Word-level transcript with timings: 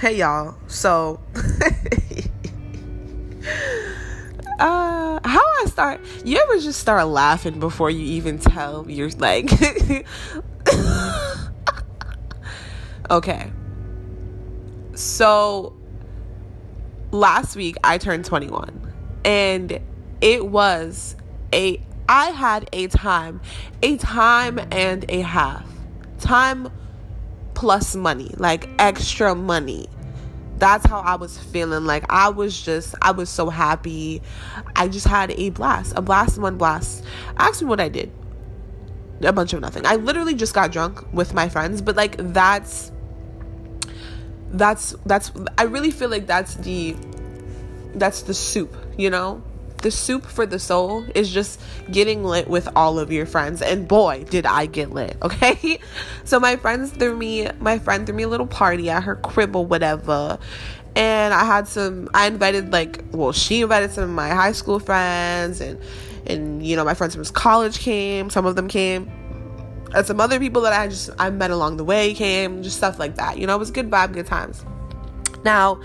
Hey 0.00 0.16
y'all. 0.16 0.56
So 0.66 1.20
uh 4.58 5.20
how 5.22 5.44
I 5.62 5.64
start 5.66 6.00
you 6.24 6.38
ever 6.38 6.58
just 6.58 6.80
start 6.80 7.06
laughing 7.06 7.60
before 7.60 7.90
you 7.90 8.00
even 8.00 8.38
tell 8.38 8.90
you're 8.90 9.10
like 9.10 9.50
Okay. 13.10 13.52
So 14.94 15.76
last 17.10 17.54
week 17.54 17.76
I 17.84 17.98
turned 17.98 18.24
21 18.24 18.94
and 19.26 19.80
it 20.22 20.46
was 20.46 21.14
a 21.52 21.78
I 22.08 22.30
had 22.30 22.70
a 22.72 22.86
time, 22.86 23.42
a 23.82 23.98
time 23.98 24.60
and 24.72 25.04
a 25.10 25.20
half. 25.20 25.70
Time 26.20 26.70
plus 27.60 27.94
money, 27.94 28.32
like 28.38 28.70
extra 28.78 29.34
money. 29.34 29.86
That's 30.56 30.86
how 30.86 31.00
I 31.00 31.16
was 31.16 31.38
feeling. 31.38 31.84
Like 31.84 32.06
I 32.08 32.30
was 32.30 32.58
just, 32.58 32.94
I 33.02 33.10
was 33.10 33.28
so 33.28 33.50
happy. 33.50 34.22
I 34.74 34.88
just 34.88 35.06
had 35.06 35.30
a 35.32 35.50
blast, 35.50 35.92
a 35.94 36.00
blast, 36.00 36.38
one 36.38 36.56
blast. 36.56 37.04
Ask 37.36 37.60
me 37.60 37.68
what 37.68 37.78
I 37.78 37.90
did. 37.90 38.10
A 39.20 39.30
bunch 39.30 39.52
of 39.52 39.60
nothing. 39.60 39.84
I 39.84 39.96
literally 39.96 40.32
just 40.32 40.54
got 40.54 40.72
drunk 40.72 41.04
with 41.12 41.34
my 41.34 41.50
friends, 41.50 41.82
but 41.82 41.96
like 41.96 42.16
that's, 42.32 42.92
that's, 44.52 44.94
that's, 45.04 45.30
I 45.58 45.64
really 45.64 45.90
feel 45.90 46.08
like 46.08 46.26
that's 46.26 46.54
the, 46.54 46.96
that's 47.94 48.22
the 48.22 48.32
soup, 48.32 48.74
you 48.96 49.10
know? 49.10 49.42
The 49.82 49.90
soup 49.90 50.24
for 50.24 50.46
the 50.46 50.58
soul 50.58 51.04
is 51.14 51.32
just 51.32 51.60
getting 51.90 52.24
lit 52.24 52.48
with 52.48 52.68
all 52.76 52.98
of 52.98 53.10
your 53.12 53.26
friends. 53.26 53.62
And 53.62 53.86
boy 53.86 54.24
did 54.24 54.46
i 54.46 54.66
get 54.66 54.90
lit 54.90 55.16
okay? 55.22 55.78
So 56.24 56.40
my 56.40 56.56
friends 56.56 56.90
threw 56.90 57.16
me 57.16 57.48
my 57.60 57.78
friend 57.78 58.06
threw 58.06 58.14
me 58.14 58.24
a 58.24 58.28
little 58.28 58.46
party 58.46 58.90
at 58.90 59.04
her 59.04 59.16
crib 59.16 59.56
or 59.56 59.64
whatever. 59.64 60.38
And 60.96 61.32
i 61.32 61.44
had 61.44 61.68
some 61.68 62.08
i 62.14 62.26
invited 62.26 62.72
like 62.72 63.04
well 63.12 63.32
she 63.32 63.62
invited 63.62 63.92
some 63.92 64.04
of 64.04 64.10
my 64.10 64.28
high 64.28 64.52
school 64.52 64.78
friends 64.80 65.60
and 65.60 65.80
and 66.26 66.66
you 66.66 66.76
know 66.76 66.84
my 66.84 66.94
friends 66.94 67.14
from 67.14 67.24
college 67.26 67.78
came 67.78 68.30
some 68.30 68.46
of 68.46 68.56
them 68.56 68.68
came. 68.68 69.10
And 69.92 70.06
some 70.06 70.20
other 70.20 70.38
people 70.38 70.62
that 70.62 70.72
i 70.72 70.88
just 70.88 71.10
i 71.18 71.30
met 71.30 71.50
along 71.50 71.76
the 71.76 71.84
way 71.84 72.14
came 72.14 72.62
just 72.62 72.76
stuff 72.76 72.98
like 72.98 73.16
that. 73.16 73.38
You 73.38 73.46
know 73.46 73.56
it 73.56 73.58
was 73.58 73.70
good 73.70 73.90
vibe 73.90 74.12
good 74.12 74.26
times. 74.26 74.64
Now 75.44 75.80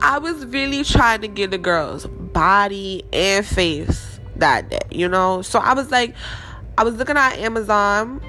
I 0.00 0.18
was 0.18 0.44
really 0.46 0.84
trying 0.84 1.22
to 1.22 1.28
get 1.28 1.50
the 1.50 1.58
girls 1.58 2.06
body 2.34 3.02
and 3.12 3.46
face 3.46 4.20
that 4.36 4.68
day, 4.68 4.80
you 4.90 5.08
know? 5.08 5.40
So 5.40 5.58
I 5.58 5.72
was 5.72 5.90
like, 5.90 6.14
I 6.76 6.84
was 6.84 6.96
looking 6.96 7.16
at 7.16 7.38
Amazon. 7.38 8.20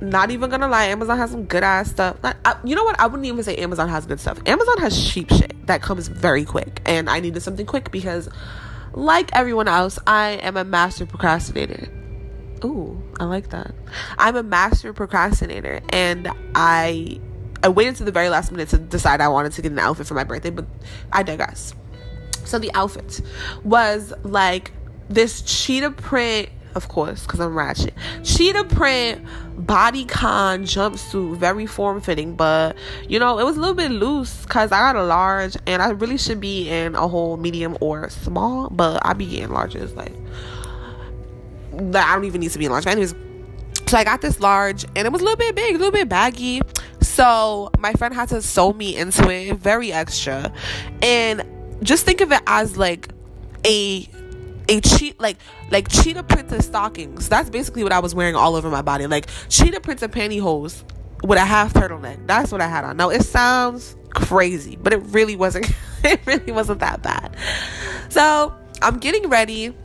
Not 0.00 0.30
even 0.30 0.50
gonna 0.50 0.68
lie, 0.68 0.86
Amazon 0.86 1.16
has 1.16 1.30
some 1.30 1.44
good 1.44 1.64
ass 1.64 1.90
stuff. 1.90 2.18
I, 2.22 2.56
you 2.62 2.76
know 2.76 2.84
what? 2.84 3.00
I 3.00 3.06
wouldn't 3.06 3.26
even 3.26 3.42
say 3.42 3.56
Amazon 3.56 3.88
has 3.88 4.04
good 4.04 4.20
stuff. 4.20 4.38
Amazon 4.44 4.78
has 4.78 5.12
cheap 5.12 5.30
shit 5.30 5.66
that 5.66 5.80
comes 5.80 6.08
very 6.08 6.44
quick, 6.44 6.82
and 6.84 7.08
I 7.08 7.20
needed 7.20 7.40
something 7.40 7.64
quick 7.64 7.90
because, 7.90 8.28
like 8.92 9.30
everyone 9.32 9.66
else, 9.66 9.98
I 10.06 10.32
am 10.42 10.58
a 10.58 10.64
master 10.64 11.06
procrastinator. 11.06 11.88
Ooh, 12.64 13.02
I 13.18 13.24
like 13.24 13.50
that. 13.50 13.74
I'm 14.18 14.36
a 14.36 14.42
master 14.42 14.92
procrastinator, 14.92 15.80
and 15.88 16.28
I 16.54 17.18
I 17.62 17.68
waited 17.68 17.96
to 17.96 18.04
the 18.04 18.12
very 18.12 18.28
last 18.28 18.52
minute 18.52 18.68
to 18.70 18.78
decide 18.78 19.22
I 19.22 19.28
wanted 19.28 19.52
to 19.52 19.62
get 19.62 19.72
an 19.72 19.78
outfit 19.78 20.06
for 20.06 20.14
my 20.14 20.24
birthday, 20.24 20.50
but 20.50 20.66
I 21.12 21.22
digress. 21.22 21.72
So 22.44 22.58
the 22.58 22.72
outfit 22.74 23.20
was 23.62 24.12
like 24.22 24.72
this 25.08 25.42
cheetah 25.42 25.92
print, 25.92 26.48
of 26.74 26.88
course, 26.88 27.24
because 27.24 27.40
I'm 27.40 27.56
ratchet. 27.56 27.94
Cheetah 28.22 28.64
print 28.64 29.24
bodycon 29.56 30.62
jumpsuit, 30.62 31.36
very 31.36 31.66
form 31.66 32.00
fitting, 32.00 32.34
but 32.34 32.76
you 33.08 33.18
know, 33.18 33.38
it 33.38 33.44
was 33.44 33.56
a 33.56 33.60
little 33.60 33.74
bit 33.74 33.90
loose 33.90 34.42
because 34.42 34.72
I 34.72 34.80
got 34.80 34.96
a 34.96 35.04
large 35.04 35.56
and 35.66 35.80
I 35.80 35.90
really 35.90 36.18
should 36.18 36.40
be 36.40 36.68
in 36.68 36.94
a 36.94 37.06
whole 37.06 37.36
medium 37.36 37.76
or 37.80 38.10
small, 38.10 38.68
but 38.70 39.00
I 39.04 39.12
be 39.12 39.26
getting 39.26 39.48
larges. 39.48 39.94
Like, 39.94 40.12
I 41.72 42.14
don't 42.14 42.24
even 42.24 42.40
need 42.40 42.50
to 42.50 42.58
be 42.58 42.64
in 42.66 42.72
large. 42.72 42.86
Anyways, 42.86 43.14
so 43.86 43.98
I 43.98 44.04
got 44.04 44.22
this 44.22 44.40
large 44.40 44.84
and 44.96 45.06
it 45.06 45.12
was 45.12 45.20
a 45.20 45.24
little 45.24 45.36
bit 45.36 45.54
big, 45.54 45.74
a 45.74 45.78
little 45.78 45.92
bit 45.92 46.08
baggy. 46.08 46.62
So 47.00 47.70
my 47.78 47.92
friend 47.92 48.14
had 48.14 48.30
to 48.30 48.42
sew 48.42 48.72
me 48.72 48.96
into 48.96 49.30
it, 49.30 49.56
very 49.58 49.92
extra. 49.92 50.52
And 51.02 51.44
just 51.84 52.04
think 52.04 52.20
of 52.20 52.32
it 52.32 52.42
as 52.46 52.76
like 52.76 53.08
a 53.64 54.08
a 54.68 54.80
cheat 54.80 55.20
like 55.20 55.36
like 55.70 55.88
cheetah 55.88 56.24
printed 56.24 56.64
stockings. 56.64 57.28
That's 57.28 57.50
basically 57.50 57.82
what 57.82 57.92
I 57.92 58.00
was 58.00 58.14
wearing 58.14 58.34
all 58.34 58.56
over 58.56 58.70
my 58.70 58.82
body. 58.82 59.06
Like 59.06 59.28
cheetah 59.48 59.80
printed 59.80 60.10
pantyhose 60.10 60.82
with 61.22 61.38
a 61.38 61.44
half 61.44 61.72
turtleneck. 61.74 62.26
That's 62.26 62.50
what 62.50 62.60
I 62.60 62.68
had 62.68 62.84
on. 62.84 62.96
Now 62.96 63.10
it 63.10 63.22
sounds 63.22 63.96
crazy, 64.10 64.76
but 64.76 64.92
it 64.92 65.02
really 65.06 65.36
wasn't 65.36 65.70
it 66.04 66.20
really 66.26 66.52
wasn't 66.52 66.80
that 66.80 67.02
bad. 67.02 67.36
So 68.08 68.54
I'm 68.82 68.98
getting 68.98 69.28
ready 69.28 69.76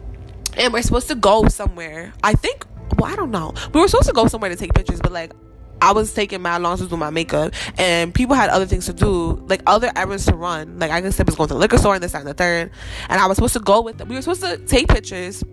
and 0.58 0.74
we're 0.74 0.82
supposed 0.82 1.10
to 1.10 1.16
go 1.16 1.48
somewhere. 1.48 2.14
I 2.24 2.34
think 2.34 2.66
well, 2.98 3.12
I 3.12 3.16
don't 3.16 3.32
know. 3.32 3.54
We 3.74 3.82
were 3.82 3.88
supposed 3.88 4.08
to 4.08 4.14
go 4.14 4.28
somewhere 4.28 4.50
to 4.50 4.56
take 4.56 4.74
pictures, 4.74 5.00
but 5.02 5.12
like 5.12 5.34
I 5.82 5.94
was 5.94 6.14
taking 6.14 6.42
my 6.42 6.58
long 6.58 6.78
to 6.78 6.88
do 6.88 6.98
my 6.98 7.10
makeup, 7.10 7.54
and 7.78 8.14
people 8.14 8.36
had 8.36 8.50
other 8.50 8.66
things 8.66 8.86
to 8.88 8.94
do, 8.94 9.44
like 9.48 9.62
other 9.66 9.92
errands 9.96 10.26
to 10.26 10.36
run. 10.36 10.80
Like 10.80 10.92
I 10.92 11.02
guess 11.02 11.20
I 11.20 11.24
was 11.24 11.36
going 11.36 11.48
to 11.48 11.54
the 11.54 11.60
liquor 11.60 11.78
store 11.78 11.96
and 11.96 12.04
this 12.04 12.14
and 12.14 12.28
the 12.28 12.34
third, 12.34 12.72
and 13.10 13.22
I 13.22 13.28
was 13.28 13.36
supposed 13.36 13.54
to 13.54 13.60
go 13.60 13.82
with 13.82 13.98
them. 13.98 14.10
We 14.10 14.16
were 14.16 14.22
supposed 14.22 14.42
to 14.42 14.58
take 14.58 14.88
pictures, 14.88 15.44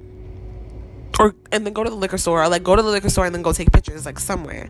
or 1.18 1.34
and 1.52 1.64
then 1.64 1.72
go 1.72 1.84
to 1.84 1.90
the 1.90 1.96
liquor 1.96 2.18
store, 2.18 2.42
or 2.42 2.48
like 2.48 2.62
go 2.62 2.76
to 2.76 2.82
the 2.82 2.90
liquor 2.90 3.08
store 3.08 3.26
and 3.26 3.34
then 3.34 3.42
go 3.42 3.52
take 3.52 3.72
pictures, 3.72 4.04
like 4.04 4.18
somewhere. 4.18 4.68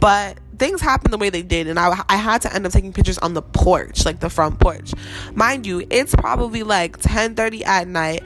But 0.00 0.38
things 0.58 0.80
happened 0.80 1.12
the 1.12 1.18
way 1.18 1.30
they 1.30 1.42
did, 1.42 1.68
and 1.68 1.78
I 1.78 2.02
I 2.08 2.16
had 2.16 2.42
to 2.42 2.54
end 2.54 2.66
up 2.66 2.72
taking 2.72 2.92
pictures 2.92 3.18
on 3.18 3.34
the 3.34 3.42
porch, 3.42 4.04
like 4.04 4.20
the 4.20 4.30
front 4.30 4.58
porch. 4.58 4.92
Mind 5.34 5.66
you, 5.66 5.86
it's 5.90 6.14
probably 6.14 6.62
like 6.62 6.96
ten 6.98 7.34
thirty 7.34 7.64
at 7.64 7.86
night. 7.88 8.22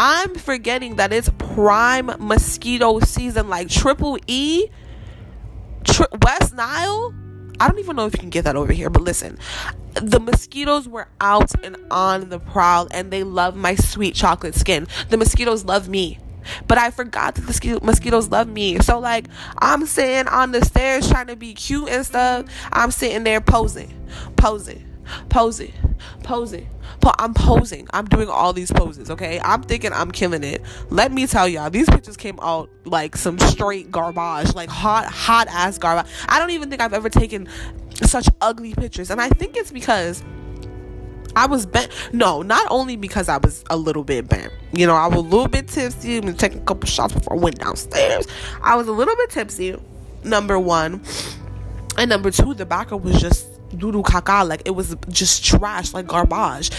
I'm 0.00 0.36
forgetting 0.36 0.96
that 0.96 1.12
it's 1.12 1.28
prime 1.38 2.06
mosquito 2.20 3.00
season, 3.00 3.48
like 3.48 3.68
triple 3.68 4.18
E 4.28 4.68
Tri- 5.88 6.06
West 6.22 6.54
Nile. 6.54 7.14
I 7.60 7.68
don't 7.68 7.78
even 7.80 7.96
know 7.96 8.06
if 8.06 8.12
you 8.12 8.20
can 8.20 8.30
get 8.30 8.44
that 8.44 8.54
over 8.54 8.72
here, 8.72 8.88
but 8.88 9.02
listen, 9.02 9.38
the 9.94 10.20
mosquitoes 10.20 10.88
were 10.88 11.08
out 11.20 11.50
and 11.64 11.76
on 11.90 12.28
the 12.28 12.38
prowl, 12.38 12.86
and 12.92 13.10
they 13.10 13.24
love 13.24 13.56
my 13.56 13.74
sweet 13.74 14.14
chocolate 14.14 14.54
skin. 14.54 14.86
The 15.08 15.16
mosquitoes 15.16 15.64
love 15.64 15.88
me. 15.88 16.18
But 16.66 16.78
I 16.78 16.90
forgot 16.90 17.34
that 17.34 17.42
the 17.42 17.80
mosquitoes 17.82 18.28
love 18.28 18.48
me. 18.48 18.78
So, 18.78 18.98
like, 18.98 19.26
I'm 19.58 19.86
sitting 19.86 20.28
on 20.28 20.52
the 20.52 20.64
stairs 20.64 21.08
trying 21.08 21.26
to 21.26 21.36
be 21.36 21.52
cute 21.52 21.88
and 21.88 22.06
stuff. 22.06 22.46
I'm 22.72 22.90
sitting 22.90 23.24
there 23.24 23.40
posing, 23.40 23.92
posing, 24.36 24.87
posing, 25.28 25.72
posing. 26.22 26.68
I'm 27.18 27.34
posing. 27.34 27.86
I'm 27.92 28.04
doing 28.06 28.28
all 28.28 28.52
these 28.52 28.70
poses, 28.70 29.10
okay? 29.10 29.40
I'm 29.42 29.62
thinking 29.62 29.92
I'm 29.92 30.10
killing 30.10 30.44
it. 30.44 30.62
Let 30.90 31.12
me 31.12 31.26
tell 31.26 31.48
y'all, 31.48 31.70
these 31.70 31.88
pictures 31.88 32.16
came 32.16 32.38
out 32.40 32.70
like 32.84 33.16
some 33.16 33.38
straight 33.38 33.90
garbage, 33.90 34.54
like 34.54 34.68
hot, 34.68 35.06
hot 35.06 35.48
ass 35.48 35.78
garbage. 35.78 36.10
I 36.28 36.38
don't 36.38 36.50
even 36.50 36.70
think 36.70 36.82
I've 36.82 36.92
ever 36.92 37.08
taken 37.08 37.48
such 38.04 38.28
ugly 38.40 38.74
pictures. 38.74 39.10
And 39.10 39.20
I 39.20 39.28
think 39.28 39.56
it's 39.56 39.72
because 39.72 40.22
I 41.34 41.46
was 41.46 41.66
bent. 41.66 41.90
No, 42.12 42.42
not 42.42 42.66
only 42.70 42.96
because 42.96 43.28
I 43.28 43.38
was 43.38 43.64
a 43.70 43.76
little 43.76 44.04
bit 44.04 44.28
bent. 44.28 44.52
You 44.72 44.86
know, 44.86 44.94
I 44.94 45.06
was 45.06 45.18
a 45.18 45.22
little 45.22 45.48
bit 45.48 45.68
tipsy 45.68 46.18
and 46.18 46.38
taking 46.38 46.58
a 46.58 46.64
couple 46.64 46.88
shots 46.88 47.14
before 47.14 47.36
I 47.36 47.40
went 47.40 47.58
downstairs. 47.58 48.26
I 48.62 48.76
was 48.76 48.88
a 48.88 48.92
little 48.92 49.16
bit 49.16 49.30
tipsy, 49.30 49.76
number 50.24 50.58
one. 50.58 51.02
And 51.96 52.10
number 52.10 52.30
two, 52.30 52.54
the 52.54 52.66
background 52.66 53.04
was 53.04 53.20
just 53.20 53.57
doo 53.76 54.02
caca. 54.02 54.48
Like 54.48 54.62
it 54.64 54.72
was 54.72 54.96
just 55.08 55.44
trash, 55.44 55.92
like 55.94 56.06
garbage. 56.06 56.70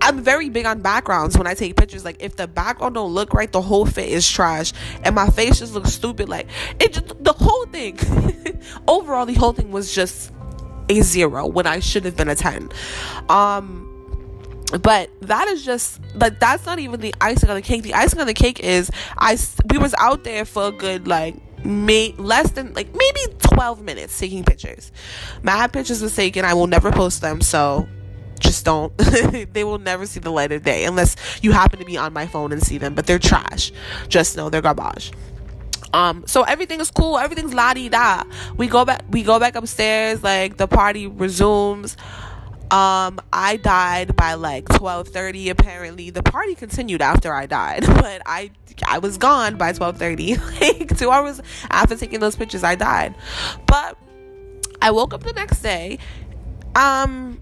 I'm 0.00 0.22
very 0.22 0.50
big 0.50 0.66
on 0.66 0.82
backgrounds 0.82 1.38
when 1.38 1.46
I 1.46 1.54
take 1.54 1.76
pictures. 1.76 2.04
Like 2.04 2.16
if 2.20 2.36
the 2.36 2.46
background 2.46 2.94
don't 2.94 3.12
look 3.12 3.32
right, 3.32 3.50
the 3.50 3.62
whole 3.62 3.86
fit 3.86 4.08
is 4.08 4.28
trash, 4.28 4.72
and 5.02 5.14
my 5.14 5.28
face 5.28 5.60
just 5.60 5.72
looks 5.72 5.92
stupid. 5.92 6.28
Like 6.28 6.46
it, 6.78 6.92
just, 6.92 7.24
the 7.24 7.32
whole 7.32 7.66
thing. 7.66 7.98
Overall, 8.88 9.24
the 9.24 9.34
whole 9.34 9.52
thing 9.52 9.70
was 9.70 9.94
just 9.94 10.30
a 10.90 11.00
zero 11.00 11.46
when 11.46 11.66
I 11.66 11.80
should 11.80 12.04
have 12.04 12.16
been 12.16 12.28
a 12.28 12.34
ten. 12.34 12.68
Um, 13.30 13.90
but 14.82 15.10
that 15.22 15.48
is 15.48 15.64
just 15.64 16.00
like 16.14 16.40
that's 16.40 16.66
not 16.66 16.78
even 16.78 17.00
the 17.00 17.14
icing 17.20 17.48
on 17.48 17.56
the 17.56 17.62
cake. 17.62 17.82
The 17.82 17.94
icing 17.94 18.20
on 18.20 18.26
the 18.26 18.34
cake 18.34 18.60
is 18.60 18.90
I 19.16 19.38
we 19.70 19.78
was 19.78 19.94
out 19.94 20.24
there 20.24 20.44
for 20.44 20.64
a 20.64 20.72
good 20.72 21.06
like 21.06 21.36
may 21.64 22.14
less 22.18 22.50
than 22.52 22.72
like 22.74 22.88
maybe 22.94 23.34
12 23.40 23.82
minutes 23.82 24.18
taking 24.18 24.44
pictures. 24.44 24.92
My 25.42 25.66
pictures 25.66 26.02
was 26.02 26.14
taken. 26.14 26.44
I 26.44 26.54
will 26.54 26.66
never 26.66 26.90
post 26.90 27.20
them, 27.20 27.40
so 27.40 27.88
just 28.40 28.64
don't. 28.64 28.96
they 29.52 29.64
will 29.64 29.78
never 29.78 30.06
see 30.06 30.20
the 30.20 30.30
light 30.30 30.52
of 30.52 30.62
day 30.62 30.84
unless 30.84 31.16
you 31.42 31.52
happen 31.52 31.78
to 31.78 31.84
be 31.84 31.96
on 31.96 32.12
my 32.12 32.26
phone 32.26 32.52
and 32.52 32.62
see 32.62 32.78
them, 32.78 32.94
but 32.94 33.06
they're 33.06 33.18
trash. 33.18 33.72
Just 34.08 34.36
know 34.36 34.50
they're 34.50 34.62
garbage. 34.62 35.12
Um, 35.92 36.24
so 36.26 36.42
everything 36.42 36.80
is 36.80 36.90
cool, 36.90 37.18
everything's 37.18 37.54
la 37.54 37.72
di 37.72 37.88
da. 37.88 38.24
We 38.56 38.66
go 38.66 38.84
back 38.84 39.04
we 39.10 39.22
go 39.22 39.38
back 39.38 39.54
upstairs, 39.54 40.22
like 40.22 40.56
the 40.56 40.66
party 40.66 41.06
resumes. 41.06 41.96
Um, 42.70 43.20
I 43.32 43.58
died 43.62 44.16
by 44.16 44.34
like 44.34 44.64
12:30 44.66 45.50
apparently. 45.50 46.10
The 46.10 46.22
party 46.22 46.54
continued 46.54 47.02
after 47.02 47.32
I 47.32 47.46
died, 47.46 47.84
but 47.86 48.22
I 48.26 48.50
I 48.86 48.98
was 48.98 49.18
gone 49.18 49.56
by 49.56 49.72
12:30. 49.72 50.60
like 50.80 50.98
2 50.98 51.10
hours 51.10 51.40
after 51.70 51.96
taking 51.96 52.20
those 52.20 52.36
pictures 52.36 52.64
I 52.64 52.74
died. 52.74 53.14
But 53.66 53.96
I 54.82 54.90
woke 54.90 55.14
up 55.14 55.22
the 55.22 55.32
next 55.32 55.60
day 55.60 55.98
um 56.74 57.40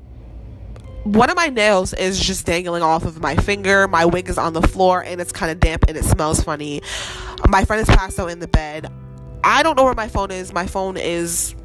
one 1.04 1.30
of 1.30 1.36
my 1.36 1.48
nails 1.48 1.92
is 1.94 2.20
just 2.20 2.46
dangling 2.46 2.82
off 2.82 3.04
of 3.04 3.20
my 3.20 3.34
finger. 3.34 3.88
My 3.88 4.04
wig 4.04 4.28
is 4.28 4.38
on 4.38 4.52
the 4.52 4.62
floor 4.62 5.02
and 5.02 5.20
it's 5.20 5.32
kind 5.32 5.50
of 5.50 5.58
damp 5.58 5.84
and 5.88 5.96
it 5.96 6.04
smells 6.04 6.40
funny. 6.40 6.80
My 7.48 7.64
friend 7.64 7.82
is 7.82 7.88
passed 7.88 8.20
out 8.20 8.30
in 8.30 8.38
the 8.38 8.46
bed. 8.46 8.86
I 9.42 9.64
don't 9.64 9.76
know 9.76 9.82
where 9.82 9.94
my 9.94 10.06
phone 10.06 10.30
is. 10.30 10.52
My 10.52 10.66
phone 10.68 10.96
is 10.96 11.56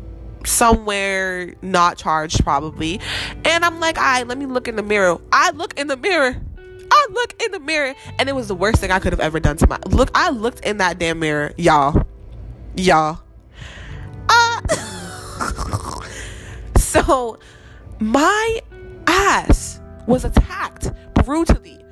somewhere 0.45 1.53
not 1.61 1.97
charged 1.97 2.43
probably. 2.43 2.99
And 3.45 3.65
I'm 3.65 3.79
like, 3.79 3.97
all 3.97 4.03
right, 4.03 4.27
let 4.27 4.37
me 4.37 4.45
look 4.45 4.67
in 4.67 4.75
the 4.75 4.83
mirror. 4.83 5.19
I 5.31 5.51
look 5.51 5.77
in 5.79 5.87
the 5.87 5.97
mirror. 5.97 6.35
I 6.89 7.07
look 7.11 7.43
in 7.43 7.51
the 7.51 7.59
mirror 7.59 7.93
and 8.17 8.29
it 8.29 8.33
was 8.33 8.47
the 8.47 8.55
worst 8.55 8.79
thing 8.79 8.91
I 8.91 8.99
could 8.99 9.13
have 9.13 9.19
ever 9.19 9.39
done 9.39 9.57
to 9.57 9.67
my 9.67 9.79
look. 9.85 10.09
I 10.15 10.29
looked 10.29 10.61
in 10.61 10.77
that 10.77 10.99
damn 10.99 11.19
mirror, 11.19 11.51
y'all. 11.57 12.05
Y'all. 12.75 13.19
Uh 14.29 14.61
so 16.77 17.39
my 17.99 18.59
ass 19.07 19.79
was 20.05 20.25
attacked 20.25 20.91
brutally, 21.13 21.83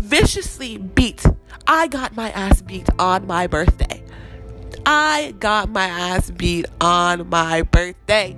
viciously 0.00 0.78
beat. 0.78 1.24
I 1.66 1.88
got 1.88 2.16
my 2.16 2.30
ass 2.30 2.62
beat 2.62 2.88
on 2.98 3.26
my 3.26 3.46
birthday. 3.46 3.87
I 4.90 5.34
got 5.38 5.68
my 5.68 5.84
ass 5.84 6.30
beat 6.30 6.64
on 6.80 7.28
my 7.28 7.60
birthday. 7.60 8.34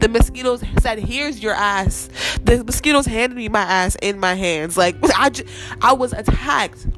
The 0.00 0.08
mosquitoes 0.08 0.60
said, 0.80 0.98
"Here's 0.98 1.40
your 1.40 1.54
ass." 1.54 2.08
The 2.42 2.64
mosquitoes 2.64 3.06
handed 3.06 3.36
me 3.36 3.48
my 3.48 3.60
ass 3.60 3.96
in 4.02 4.18
my 4.18 4.34
hands. 4.34 4.76
Like 4.76 4.96
I, 5.16 5.30
just, 5.30 5.48
I 5.80 5.92
was 5.92 6.12
attacked 6.12 6.88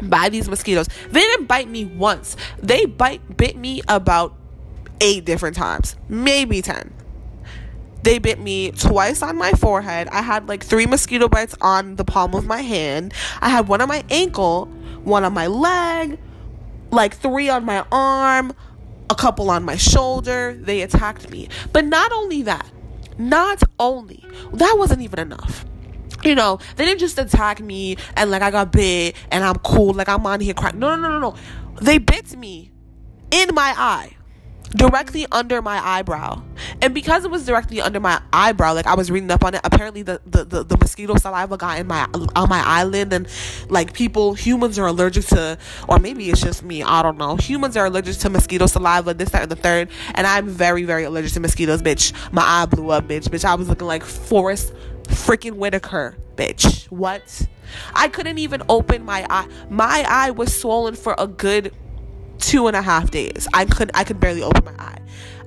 by 0.00 0.28
these 0.28 0.48
mosquitoes. 0.48 0.86
They 1.10 1.18
didn't 1.22 1.46
bite 1.46 1.68
me 1.68 1.86
once. 1.86 2.36
They 2.62 2.84
bite 2.86 3.36
bit 3.36 3.56
me 3.56 3.82
about 3.88 4.36
eight 5.00 5.24
different 5.24 5.56
times, 5.56 5.96
maybe 6.08 6.62
ten. 6.62 6.94
They 8.04 8.20
bit 8.20 8.38
me 8.38 8.70
twice 8.70 9.22
on 9.22 9.36
my 9.36 9.50
forehead. 9.54 10.06
I 10.12 10.22
had 10.22 10.48
like 10.48 10.62
three 10.62 10.86
mosquito 10.86 11.28
bites 11.28 11.56
on 11.60 11.96
the 11.96 12.04
palm 12.04 12.36
of 12.36 12.46
my 12.46 12.62
hand. 12.62 13.12
I 13.40 13.48
had 13.48 13.66
one 13.66 13.80
on 13.80 13.88
my 13.88 14.04
ankle, 14.08 14.66
one 15.02 15.24
on 15.24 15.32
my 15.34 15.48
leg, 15.48 16.16
like 16.94 17.16
three 17.16 17.48
on 17.48 17.64
my 17.64 17.84
arm, 17.92 18.52
a 19.10 19.14
couple 19.14 19.50
on 19.50 19.64
my 19.64 19.76
shoulder. 19.76 20.56
They 20.58 20.82
attacked 20.82 21.30
me. 21.30 21.48
But 21.72 21.84
not 21.84 22.12
only 22.12 22.42
that, 22.42 22.70
not 23.18 23.62
only, 23.78 24.24
that 24.52 24.74
wasn't 24.78 25.02
even 25.02 25.18
enough 25.18 25.64
you 26.24 26.34
know, 26.34 26.58
they 26.76 26.86
didn't 26.86 27.00
just 27.00 27.18
attack 27.18 27.60
me 27.60 27.96
and 28.16 28.30
like 28.30 28.42
I 28.42 28.50
got 28.50 28.72
bit 28.72 29.14
and 29.30 29.44
I'm 29.44 29.56
cool, 29.56 29.92
like 29.92 30.08
I'm 30.08 30.26
on 30.26 30.40
here 30.40 30.54
crying. 30.54 30.78
No, 30.78 30.96
no, 30.96 31.02
no, 31.02 31.18
no, 31.18 31.30
no. 31.30 31.36
They 31.80 31.98
bit 31.98 32.36
me 32.36 32.72
in 33.30 33.54
my 33.54 33.74
eye 33.76 34.16
directly 34.74 35.26
under 35.30 35.62
my 35.62 35.78
eyebrow. 35.84 36.42
And 36.82 36.94
because 36.94 37.24
it 37.24 37.30
was 37.30 37.46
directly 37.46 37.80
under 37.80 38.00
my 38.00 38.20
eyebrow, 38.32 38.74
like 38.74 38.86
I 38.86 38.94
was 38.94 39.10
reading 39.10 39.30
up 39.30 39.44
on 39.44 39.54
it, 39.54 39.60
apparently 39.64 40.02
the, 40.02 40.20
the, 40.26 40.44
the, 40.44 40.64
the, 40.64 40.76
mosquito 40.76 41.16
saliva 41.16 41.56
got 41.56 41.78
in 41.78 41.86
my 41.86 42.04
on 42.34 42.48
my 42.48 42.62
eyelid 42.64 43.12
and 43.12 43.28
like 43.68 43.92
people 43.92 44.34
humans 44.34 44.78
are 44.78 44.86
allergic 44.86 45.24
to 45.26 45.58
or 45.88 45.98
maybe 45.98 46.28
it's 46.30 46.40
just 46.40 46.62
me, 46.62 46.82
I 46.82 47.02
don't 47.02 47.18
know. 47.18 47.36
Humans 47.36 47.76
are 47.76 47.86
allergic 47.86 48.16
to 48.18 48.30
mosquito 48.30 48.66
saliva, 48.66 49.14
this, 49.14 49.30
that, 49.30 49.42
and 49.42 49.50
the 49.50 49.56
third. 49.56 49.90
And 50.14 50.26
I'm 50.26 50.48
very, 50.48 50.84
very 50.84 51.04
allergic 51.04 51.32
to 51.32 51.40
mosquitoes, 51.40 51.82
bitch. 51.82 52.12
My 52.32 52.42
eye 52.42 52.66
blew 52.66 52.90
up, 52.90 53.08
bitch. 53.08 53.28
Bitch, 53.28 53.44
I 53.44 53.54
was 53.54 53.68
looking 53.68 53.86
like 53.86 54.04
Forest 54.04 54.72
freaking 55.04 55.52
Whitaker, 55.52 56.16
bitch. 56.36 56.90
What? 56.90 57.46
I 57.94 58.08
couldn't 58.08 58.38
even 58.38 58.62
open 58.68 59.04
my 59.04 59.26
eye. 59.30 59.48
My 59.68 60.04
eye 60.08 60.30
was 60.30 60.58
swollen 60.58 60.94
for 60.94 61.14
a 61.18 61.26
good 61.26 61.72
two 62.38 62.66
and 62.66 62.76
a 62.76 62.82
half 62.82 63.10
days. 63.10 63.48
I 63.54 63.64
couldn't. 63.64 63.96
I 63.96 64.04
could 64.04 64.20
barely 64.20 64.42
open 64.42 64.64
my 64.64 64.74
eye. 64.78 64.98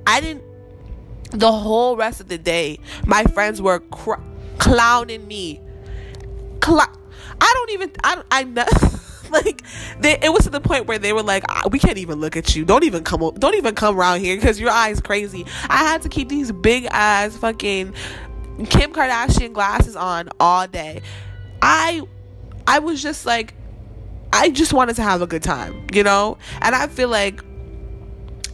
I 0.05 0.21
didn't. 0.21 0.43
The 1.31 1.51
whole 1.51 1.97
rest 1.97 2.21
of 2.21 2.29
the 2.29 2.37
day, 2.37 2.79
my 3.05 3.23
friends 3.23 3.61
were 3.61 3.79
cr- 3.79 4.21
clowning 4.57 5.27
me. 5.27 5.61
Cl- 6.63 6.79
I 6.79 7.51
don't 7.53 7.71
even. 7.71 7.91
I 8.03 8.23
I 8.31 8.43
like 9.31 9.61
they, 9.99 10.17
it 10.21 10.31
was 10.31 10.43
to 10.43 10.49
the 10.49 10.61
point 10.61 10.87
where 10.87 10.97
they 10.97 11.13
were 11.13 11.23
like 11.23 11.43
ah, 11.49 11.63
we 11.71 11.79
can't 11.79 11.97
even 11.97 12.19
look 12.19 12.37
at 12.37 12.55
you 12.55 12.65
don't 12.65 12.83
even 12.83 13.03
come 13.03 13.19
don't 13.37 13.55
even 13.55 13.75
come 13.75 13.99
around 13.99 14.21
here 14.21 14.35
because 14.35 14.59
your 14.59 14.69
eyes 14.69 15.01
crazy 15.01 15.45
i 15.69 15.79
had 15.79 16.01
to 16.01 16.09
keep 16.09 16.29
these 16.29 16.51
big 16.51 16.87
ass 16.91 17.35
fucking 17.35 17.93
kim 18.69 18.93
kardashian 18.93 19.53
glasses 19.53 19.95
on 19.95 20.29
all 20.39 20.67
day 20.67 21.01
i 21.61 22.01
i 22.65 22.79
was 22.79 23.01
just 23.01 23.25
like 23.25 23.53
I 24.37 24.49
just 24.49 24.71
wanted 24.71 24.95
to 24.97 25.01
have 25.01 25.23
a 25.23 25.27
good 25.27 25.41
time, 25.41 25.87
you 25.91 26.03
know? 26.03 26.37
And 26.61 26.75
I 26.75 26.85
feel 26.85 27.09
like 27.09 27.43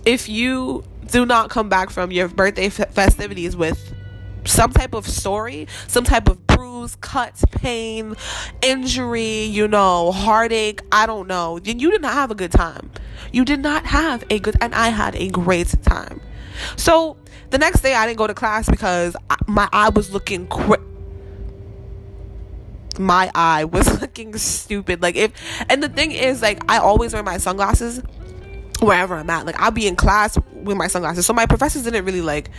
if 0.06 0.30
you 0.30 0.86
do 1.12 1.26
not 1.26 1.50
come 1.50 1.68
back 1.68 1.90
from 1.90 2.10
your 2.10 2.30
birthday 2.30 2.68
f- 2.68 2.94
festivities 2.94 3.58
with 3.58 3.94
some 4.46 4.72
type 4.72 4.94
of 4.94 5.06
story, 5.06 5.68
some 5.88 6.06
type 6.06 6.30
of 6.30 6.48
bruise, 6.48 6.96
cut, 7.02 7.36
pain, 7.52 8.16
injury, 8.62 9.44
you 9.44 9.68
know, 9.68 10.14
heartache, 10.14 10.80
I 10.90 11.06
don't 11.06 11.28
know, 11.28 11.60
then 11.60 11.80
you 11.80 11.92
did 11.92 12.02
not 12.02 12.14
have 12.14 12.32
a 12.32 12.36
good 12.36 12.54
time. 12.54 12.90
You 13.34 13.44
did 13.44 13.60
not 13.60 13.86
have 13.86 14.24
a 14.30 14.40
good, 14.40 14.56
and 14.62 14.74
I 14.74 14.88
had 14.88 15.16
a 15.18 15.28
great 15.28 15.76
time. 15.84 16.22
So 16.78 17.18
the 17.50 17.58
next 17.58 17.82
day 17.82 17.94
I 17.94 18.08
didn't 18.08 18.20
go 18.20 18.28
to 18.28 18.34
class 18.34 18.70
because 18.70 19.18
my 19.48 19.68
eye 19.74 19.90
was 19.90 20.14
looking 20.14 20.48
my 23.00 23.32
eye 23.34 23.66
was 23.66 24.02
looking 24.02 24.36
stupid. 24.38 25.02
Like 25.02 25.16
if 25.16 25.32
and 25.70 25.82
the 25.82 25.90
thing 25.90 26.12
is 26.12 26.42
like 26.42 26.62
I 26.70 26.78
always 26.78 27.14
wear 27.14 27.24
my 27.24 27.38
sunglasses 27.38 28.02
wherever 28.80 29.16
I'm 29.16 29.30
at. 29.30 29.46
Like 29.46 29.60
I'll 29.60 29.72
be 29.72 29.88
in 29.88 29.96
class 29.96 30.38
with 30.54 30.78
my 30.78 30.88
sunglasses. 30.88 31.26
So 31.26 31.34
my 31.34 31.46
professors 31.46 31.84
didn't 31.84 32.06
really 32.06 32.22
like 32.22 32.50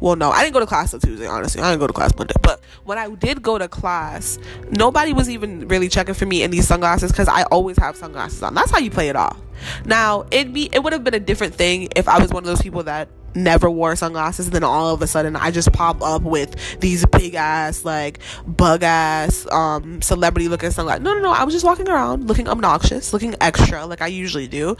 well 0.00 0.16
no, 0.16 0.30
I 0.30 0.42
didn't 0.42 0.54
go 0.54 0.60
to 0.60 0.66
class 0.66 0.92
on 0.94 1.00
Tuesday, 1.00 1.26
honestly. 1.26 1.62
I 1.62 1.70
didn't 1.70 1.80
go 1.80 1.86
to 1.86 1.92
class 1.92 2.12
Monday. 2.16 2.34
But 2.42 2.60
when 2.84 2.98
I 2.98 3.08
did 3.14 3.42
go 3.42 3.58
to 3.58 3.68
class, 3.68 4.38
nobody 4.70 5.12
was 5.12 5.30
even 5.30 5.68
really 5.68 5.88
checking 5.88 6.14
for 6.14 6.26
me 6.26 6.42
in 6.42 6.50
these 6.50 6.66
sunglasses 6.66 7.12
because 7.12 7.28
I 7.28 7.44
always 7.44 7.78
have 7.78 7.96
sunglasses 7.96 8.42
on. 8.42 8.54
That's 8.54 8.70
how 8.70 8.78
you 8.78 8.90
play 8.90 9.08
it 9.08 9.16
off. 9.16 9.38
Now 9.84 10.26
it 10.30 10.52
be 10.52 10.68
it 10.72 10.82
would 10.82 10.92
have 10.92 11.04
been 11.04 11.14
a 11.14 11.20
different 11.20 11.54
thing 11.54 11.88
if 11.94 12.08
I 12.08 12.18
was 12.20 12.30
one 12.32 12.42
of 12.42 12.46
those 12.46 12.62
people 12.62 12.82
that 12.84 13.08
never 13.34 13.70
wore 13.70 13.96
sunglasses 13.96 14.46
and 14.46 14.54
then 14.54 14.64
all 14.64 14.92
of 14.94 15.02
a 15.02 15.06
sudden 15.06 15.36
I 15.36 15.50
just 15.50 15.72
pop 15.72 16.02
up 16.02 16.22
with 16.22 16.80
these 16.80 17.04
big 17.06 17.34
ass 17.34 17.84
like 17.84 18.18
bug 18.46 18.82
ass 18.82 19.46
um 19.50 20.02
celebrity 20.02 20.48
looking 20.48 20.70
sunglasses. 20.70 21.02
No 21.02 21.14
no 21.14 21.20
no, 21.20 21.32
I 21.32 21.44
was 21.44 21.54
just 21.54 21.64
walking 21.64 21.88
around 21.88 22.28
looking 22.28 22.48
obnoxious, 22.48 23.12
looking 23.12 23.34
extra 23.40 23.86
like 23.86 24.02
I 24.02 24.08
usually 24.08 24.48
do 24.48 24.76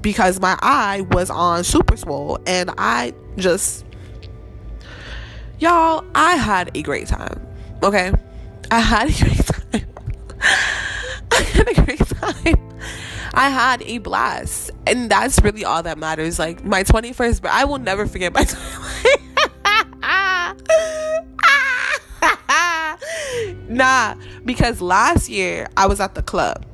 because 0.00 0.40
my 0.40 0.58
eye 0.62 1.02
was 1.10 1.30
on 1.30 1.64
super 1.64 1.96
swole 1.96 2.38
and 2.46 2.70
I 2.78 3.14
just 3.36 3.84
y'all 5.58 6.04
I 6.14 6.36
had 6.36 6.76
a 6.76 6.82
great 6.82 7.06
time. 7.06 7.46
Okay? 7.82 8.12
I 8.70 8.80
had 8.80 9.08
a 9.08 9.24
great 9.24 9.46
time. 9.46 9.86
I 11.32 11.42
had 11.42 11.68
a 11.68 11.74
great 11.84 11.98
time. 11.98 12.70
I 13.34 13.50
had 13.50 13.82
a 13.82 13.98
blast. 13.98 14.70
And 14.86 15.10
that's 15.10 15.40
really 15.42 15.64
all 15.64 15.82
that 15.82 15.98
matters. 15.98 16.38
Like 16.38 16.64
my 16.64 16.82
21st, 16.82 17.42
but 17.42 17.50
I 17.50 17.64
will 17.64 17.78
never 17.78 18.06
forget 18.06 18.32
my 18.32 18.44
nah, 23.68 24.14
because 24.44 24.80
last 24.80 25.28
year 25.28 25.68
I 25.76 25.86
was 25.86 26.00
at 26.00 26.14
the 26.14 26.22
club 26.22 26.64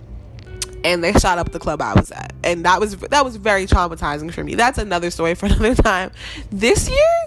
and 0.85 1.03
they 1.03 1.13
shot 1.15 1.39
up 1.39 1.51
the 1.53 1.59
club 1.59 1.81
I 1.81 1.95
was 1.95 2.11
at. 2.13 2.33
And 2.45 2.65
that 2.65 2.81
was 2.81 2.97
that 2.97 3.25
was 3.25 3.37
very 3.37 3.67
traumatizing 3.67 4.33
for 4.33 4.45
me. 4.45 4.55
That's 4.55 4.79
another 4.79 5.11
story 5.11 5.35
for 5.35 5.47
another 5.51 5.75
time. 5.75 6.13
This 6.51 6.89
year, 6.89 7.27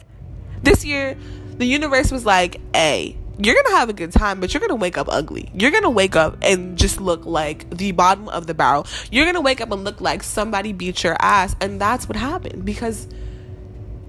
this 0.63 0.86
year, 0.86 1.17
the 1.57 1.65
universe 1.65 2.12
was 2.12 2.25
like, 2.25 2.60
"Hey, 2.74 3.17
you're 3.39 3.56
gonna 3.56 3.75
have 3.75 3.89
a 3.89 3.94
good 3.94 4.12
time, 4.12 4.39
but 4.39 4.53
you're 4.53 4.62
gonna 4.62 4.75
wake 4.75 4.98
up 4.98 5.08
ugly. 5.10 5.51
You're 5.53 5.72
gonna 5.72 5.89
wake 5.89 6.15
up 6.15 6.38
and 6.41 6.77
just 6.77 7.00
look 7.00 7.25
like 7.25 7.70
the 7.70 7.91
bottom 7.91 8.29
of 8.29 8.48
the 8.48 8.53
barrel. 8.53 8.86
You're 9.12 9.25
gonna 9.25 9.41
wake 9.41 9.62
up 9.62 9.72
and 9.72 9.84
look 9.84 10.01
like 10.01 10.24
somebody 10.24 10.74
beat 10.74 11.03
your 11.03 11.15
ass, 11.20 11.56
and 11.62 11.79
that's 11.79 12.08
what 12.10 12.15
happened 12.15 12.65
because 12.65 13.08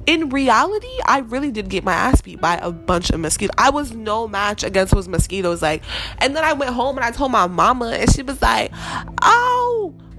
in 0.07 0.31
reality, 0.31 0.89
I 1.05 1.19
really 1.19 1.51
did 1.51 1.69
get 1.69 1.85
my 1.85 1.93
ass 1.93 2.23
beat 2.23 2.41
by 2.41 2.57
a 2.63 2.73
bunch 2.73 3.11
of 3.11 3.21
mosquitoes. 3.21 3.55
I 3.59 3.69
was 3.69 3.93
no 3.93 4.27
match 4.27 4.65
against 4.65 4.95
those 4.95 5.07
mosquitoes. 5.07 5.61
Like, 5.61 5.83
and 6.17 6.35
then 6.35 6.45
I 6.45 6.55
went 6.55 6.73
home 6.73 6.97
and 6.97 7.05
I 7.05 7.11
told 7.11 7.31
my 7.31 7.47
mama, 7.47 7.91
and 7.91 8.11
she 8.11 8.23
was 8.23 8.41
like, 8.41 8.73
"Oh." 9.21 9.68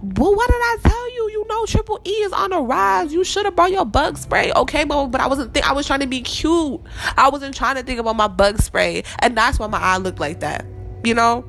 Well, 0.01 0.35
what 0.35 0.47
did 0.47 0.55
I 0.55 0.77
tell 0.81 1.13
you? 1.13 1.29
You 1.31 1.45
know, 1.47 1.65
Triple 1.65 1.99
E 2.05 2.11
is 2.11 2.31
on 2.31 2.51
the 2.51 2.59
rise. 2.59 3.13
You 3.13 3.23
should 3.23 3.45
have 3.45 3.55
brought 3.55 3.71
your 3.71 3.85
bug 3.85 4.17
spray. 4.17 4.51
Okay, 4.53 4.85
mama, 4.85 5.09
but 5.09 5.19
I 5.19 5.27
wasn't 5.27 5.53
think 5.53 5.69
I 5.69 5.73
was 5.73 5.85
trying 5.85 5.99
to 5.99 6.07
be 6.07 6.21
cute. 6.21 6.81
I 7.17 7.29
wasn't 7.29 7.55
trying 7.55 7.75
to 7.75 7.83
think 7.83 7.99
about 7.99 8.15
my 8.15 8.27
bug 8.27 8.59
spray. 8.59 9.03
And 9.19 9.37
that's 9.37 9.59
why 9.59 9.67
my 9.67 9.79
eye 9.79 9.97
looked 9.97 10.19
like 10.19 10.39
that. 10.39 10.65
You 11.03 11.13
know? 11.13 11.45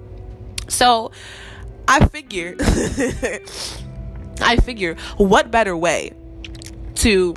So 0.68 1.12
I 1.86 2.06
figure 2.06 2.56
I 4.40 4.56
figure 4.56 4.96
what 5.16 5.50
better 5.50 5.76
way 5.76 6.12
to 6.96 7.34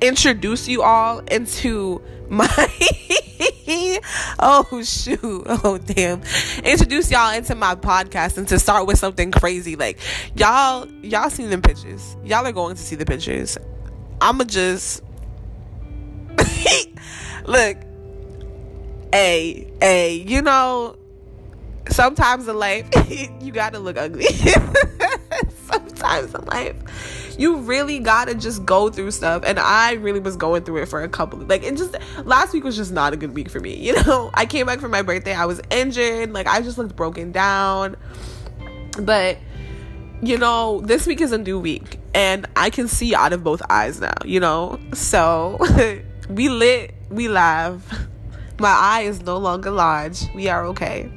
introduce 0.00 0.68
you 0.68 0.82
all 0.82 1.18
into 1.20 2.02
my 2.30 2.48
oh 4.38 4.82
shoot. 4.84 5.44
Oh 5.46 5.78
damn. 5.78 6.22
Introduce 6.64 7.10
y'all 7.10 7.34
into 7.34 7.54
my 7.54 7.74
podcast 7.74 8.38
and 8.38 8.46
to 8.48 8.58
start 8.58 8.86
with 8.86 8.98
something 8.98 9.30
crazy. 9.30 9.76
Like 9.76 9.98
y'all 10.36 10.88
y'all 11.02 11.28
seen 11.28 11.50
them 11.50 11.60
pictures. 11.60 12.16
Y'all 12.24 12.46
are 12.46 12.52
going 12.52 12.76
to 12.76 12.82
see 12.82 12.96
the 12.96 13.04
pictures. 13.04 13.58
I'ma 14.20 14.44
just 14.44 15.02
Look, 17.44 17.78
hey, 19.12 19.72
hey, 19.80 20.14
you 20.26 20.42
know, 20.42 20.96
sometimes 21.88 22.46
in 22.46 22.56
life 22.56 22.88
you 23.40 23.50
gotta 23.52 23.78
look 23.78 23.96
ugly. 23.96 24.26
Sometimes 25.72 26.34
in 26.34 26.44
life. 26.46 27.36
You 27.38 27.58
really 27.58 27.98
gotta 27.98 28.34
just 28.34 28.64
go 28.64 28.90
through 28.90 29.10
stuff 29.12 29.42
and 29.46 29.58
i 29.58 29.92
really 29.94 30.20
was 30.20 30.36
going 30.36 30.62
through 30.64 30.82
it 30.82 30.86
for 30.86 31.02
a 31.02 31.08
couple 31.08 31.38
like 31.40 31.62
it 31.62 31.76
just 31.76 31.96
last 32.24 32.52
week 32.52 32.64
was 32.64 32.76
just 32.76 32.92
not 32.92 33.12
a 33.12 33.16
good 33.16 33.34
week 33.34 33.48
for 33.50 33.60
me 33.60 33.74
you 33.86 33.94
know? 34.02 34.30
I 34.34 34.46
came 34.46 34.66
back 34.66 34.80
from 34.80 34.90
my 34.90 35.02
birthday 35.02 35.34
i 35.34 35.46
was 35.46 35.60
injured 35.70 36.32
like 36.32 36.46
i 36.46 36.60
just 36.60 36.78
looked 36.78 36.96
broken 36.96 37.32
down. 37.32 37.96
But 39.00 39.38
you 40.22 40.36
know 40.36 40.80
this 40.82 41.06
week 41.06 41.20
is 41.20 41.32
a 41.32 41.38
new 41.38 41.58
week 41.58 41.98
and 42.14 42.46
i 42.56 42.68
can 42.68 42.88
see 42.88 43.14
out 43.14 43.32
of 43.32 43.42
both 43.42 43.62
eyes 43.70 44.00
now 44.00 44.12
you 44.24 44.40
know? 44.40 44.78
So 44.92 45.58
we 46.28 46.48
lit 46.48 46.94
we 47.08 47.28
laugh. 47.28 47.82
My 48.58 48.68
eye 48.68 49.02
is 49.02 49.22
no 49.22 49.38
longer 49.38 49.70
large 49.70 50.22
we 50.34 50.48
are 50.48 50.66
okay 50.66 51.10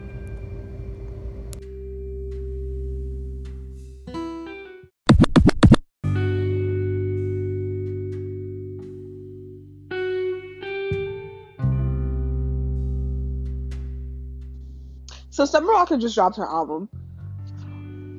So 15.44 15.48
Summer 15.48 15.74
Walker 15.74 15.98
just 15.98 16.16
dropped 16.16 16.38
her 16.38 16.48
album. 16.48 16.88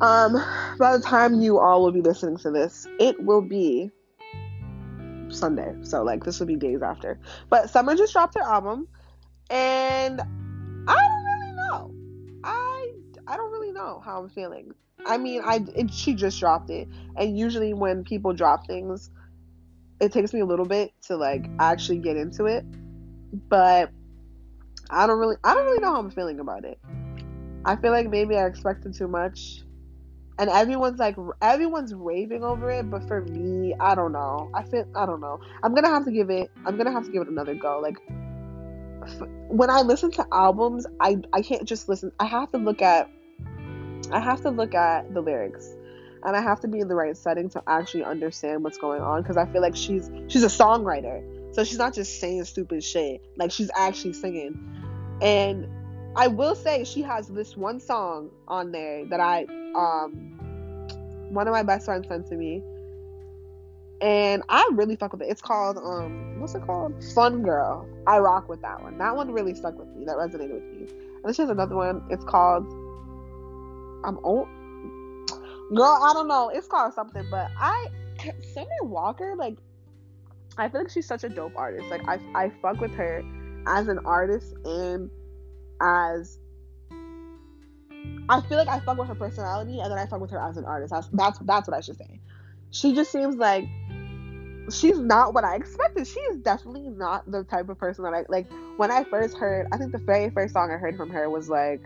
Um, 0.02 0.34
by 0.78 0.94
the 0.94 1.02
time 1.02 1.40
you 1.40 1.58
all 1.58 1.82
will 1.82 1.90
be 1.90 2.02
listening 2.02 2.36
to 2.36 2.50
this, 2.50 2.86
it 3.00 3.18
will 3.24 3.40
be 3.40 3.90
Sunday. 5.30 5.74
So 5.80 6.02
like 6.02 6.22
this 6.24 6.38
will 6.38 6.46
be 6.46 6.56
days 6.56 6.82
after. 6.82 7.18
But 7.48 7.70
Summer 7.70 7.96
just 7.96 8.12
dropped 8.12 8.34
her 8.34 8.42
album, 8.42 8.88
and 9.48 10.20
I 10.20 10.94
don't 10.94 11.24
really 11.24 11.56
know. 11.56 11.94
I 12.44 12.92
I 13.26 13.38
don't 13.38 13.52
really 13.52 13.72
know 13.72 14.02
how 14.04 14.20
I'm 14.20 14.28
feeling. 14.28 14.74
I 15.06 15.16
mean, 15.16 15.40
I 15.46 15.64
it, 15.74 15.94
she 15.94 16.12
just 16.12 16.38
dropped 16.38 16.68
it, 16.68 16.88
and 17.16 17.38
usually 17.38 17.72
when 17.72 18.04
people 18.04 18.34
drop 18.34 18.66
things, 18.66 19.10
it 19.98 20.12
takes 20.12 20.34
me 20.34 20.40
a 20.40 20.46
little 20.46 20.66
bit 20.66 20.92
to 21.06 21.16
like 21.16 21.46
actually 21.58 22.00
get 22.00 22.18
into 22.18 22.44
it. 22.44 22.66
But 23.48 23.90
I 24.90 25.06
don't 25.06 25.18
really 25.18 25.36
I 25.42 25.54
don't 25.54 25.64
really 25.64 25.80
know 25.80 25.94
how 25.94 26.00
I'm 26.00 26.10
feeling 26.10 26.38
about 26.38 26.66
it. 26.66 26.78
I 27.64 27.76
feel 27.76 27.92
like 27.92 28.10
maybe 28.10 28.36
I 28.36 28.46
expected 28.46 28.94
too 28.94 29.08
much. 29.08 29.62
And 30.36 30.50
everyone's 30.50 30.98
like 30.98 31.16
everyone's 31.40 31.94
raving 31.94 32.42
over 32.42 32.68
it, 32.70 32.90
but 32.90 33.06
for 33.06 33.20
me, 33.20 33.72
I 33.78 33.94
don't 33.94 34.10
know. 34.10 34.50
I 34.52 34.64
feel 34.64 34.84
I 34.96 35.06
don't 35.06 35.20
know. 35.20 35.40
I'm 35.62 35.74
to 35.76 35.82
have 35.82 36.04
to 36.06 36.10
give 36.10 36.28
it 36.28 36.50
I'm 36.66 36.76
to 36.76 36.90
have 36.90 37.04
to 37.06 37.12
give 37.12 37.22
it 37.22 37.28
another 37.28 37.54
go. 37.54 37.78
Like 37.80 37.98
when 39.48 39.70
I 39.70 39.82
listen 39.82 40.10
to 40.12 40.26
albums, 40.32 40.86
I 41.00 41.18
I 41.32 41.42
can't 41.42 41.64
just 41.64 41.88
listen. 41.88 42.10
I 42.18 42.24
have 42.24 42.50
to 42.50 42.58
look 42.58 42.82
at 42.82 43.08
I 44.10 44.18
have 44.18 44.40
to 44.42 44.50
look 44.50 44.74
at 44.74 45.14
the 45.14 45.20
lyrics 45.20 45.72
and 46.24 46.36
I 46.36 46.40
have 46.40 46.60
to 46.60 46.68
be 46.68 46.80
in 46.80 46.88
the 46.88 46.94
right 46.94 47.16
setting 47.16 47.48
to 47.50 47.62
actually 47.66 48.04
understand 48.04 48.64
what's 48.64 48.78
going 48.78 49.02
on 49.02 49.22
because 49.22 49.36
I 49.36 49.46
feel 49.46 49.62
like 49.62 49.76
she's 49.76 50.10
she's 50.28 50.42
a 50.42 50.48
songwriter. 50.48 51.22
So 51.54 51.62
she's 51.62 51.78
not 51.78 51.94
just 51.94 52.18
saying 52.18 52.44
stupid 52.44 52.82
shit. 52.82 53.22
Like 53.36 53.52
she's 53.52 53.70
actually 53.76 54.14
singing. 54.14 54.58
And 55.22 55.68
I 56.16 56.28
will 56.28 56.54
say 56.54 56.84
she 56.84 57.02
has 57.02 57.28
this 57.28 57.56
one 57.56 57.80
song 57.80 58.30
on 58.46 58.70
there 58.70 59.04
that 59.06 59.20
I 59.20 59.46
um 59.74 60.30
one 61.30 61.48
of 61.48 61.52
my 61.52 61.62
best 61.62 61.86
friends 61.86 62.06
sent 62.06 62.28
to 62.28 62.36
me. 62.36 62.62
And 64.00 64.42
I 64.48 64.68
really 64.72 64.96
fuck 64.96 65.12
with 65.12 65.22
it. 65.22 65.28
It's 65.28 65.42
called 65.42 65.76
um 65.78 66.40
what's 66.40 66.54
it 66.54 66.62
called? 66.64 67.02
Fun 67.14 67.42
Girl. 67.42 67.88
I 68.06 68.18
rock 68.18 68.48
with 68.48 68.62
that 68.62 68.82
one. 68.82 68.98
That 68.98 69.16
one 69.16 69.32
really 69.32 69.54
stuck 69.54 69.76
with 69.76 69.88
me. 69.88 70.04
That 70.04 70.16
resonated 70.16 70.54
with 70.54 70.64
me. 70.64 70.86
And 70.88 71.24
then 71.24 71.34
she 71.34 71.42
has 71.42 71.50
another 71.50 71.74
one. 71.74 72.02
It's 72.10 72.24
called 72.24 72.66
I'm 74.04 74.18
old. 74.22 74.46
Girl, 75.74 75.98
I 76.02 76.12
don't 76.12 76.28
know. 76.28 76.50
It's 76.50 76.68
called 76.68 76.94
something, 76.94 77.26
but 77.30 77.50
I 77.58 77.86
Summer 78.52 78.68
Walker, 78.82 79.34
like 79.36 79.56
I 80.56 80.68
feel 80.68 80.82
like 80.82 80.90
she's 80.90 81.06
such 81.06 81.24
a 81.24 81.28
dope 81.28 81.56
artist. 81.56 81.86
Like 81.88 82.06
I 82.06 82.20
I 82.34 82.52
fuck 82.62 82.80
with 82.80 82.94
her 82.94 83.24
as 83.66 83.88
an 83.88 83.98
artist 84.04 84.54
and 84.64 85.10
as 85.80 86.38
I 88.28 88.40
feel 88.42 88.58
like 88.58 88.68
I 88.68 88.80
fuck 88.80 88.98
with 88.98 89.08
her 89.08 89.14
personality 89.14 89.80
and 89.80 89.90
then 89.90 89.98
I 89.98 90.06
fuck 90.06 90.20
with 90.20 90.30
her 90.30 90.38
as 90.38 90.56
an 90.56 90.64
artist. 90.64 90.92
That's 90.92 91.08
that's 91.12 91.38
that's 91.40 91.68
what 91.68 91.76
I 91.76 91.80
should 91.80 91.98
say. 91.98 92.20
She 92.70 92.94
just 92.94 93.12
seems 93.12 93.36
like 93.36 93.66
she's 94.72 94.98
not 94.98 95.34
what 95.34 95.44
I 95.44 95.56
expected. 95.56 96.06
She 96.06 96.20
is 96.20 96.38
definitely 96.38 96.88
not 96.88 97.30
the 97.30 97.44
type 97.44 97.68
of 97.68 97.78
person 97.78 98.04
that 98.04 98.14
I 98.14 98.24
like. 98.28 98.46
When 98.76 98.90
I 98.90 99.04
first 99.04 99.36
heard, 99.36 99.66
I 99.72 99.76
think 99.76 99.92
the 99.92 99.98
very 99.98 100.30
first 100.30 100.54
song 100.54 100.70
I 100.70 100.76
heard 100.76 100.96
from 100.96 101.10
her 101.10 101.28
was 101.28 101.48
like, 101.48 101.82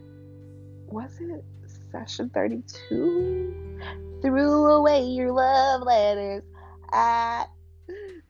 was 0.87 1.11
it 1.21 1.45
Session 1.91 2.31
Thirty 2.31 2.63
Two? 2.89 3.81
Threw 4.23 4.67
away 4.67 5.03
your 5.03 5.33
love 5.33 5.83
letters. 5.83 6.43
I 6.93 7.47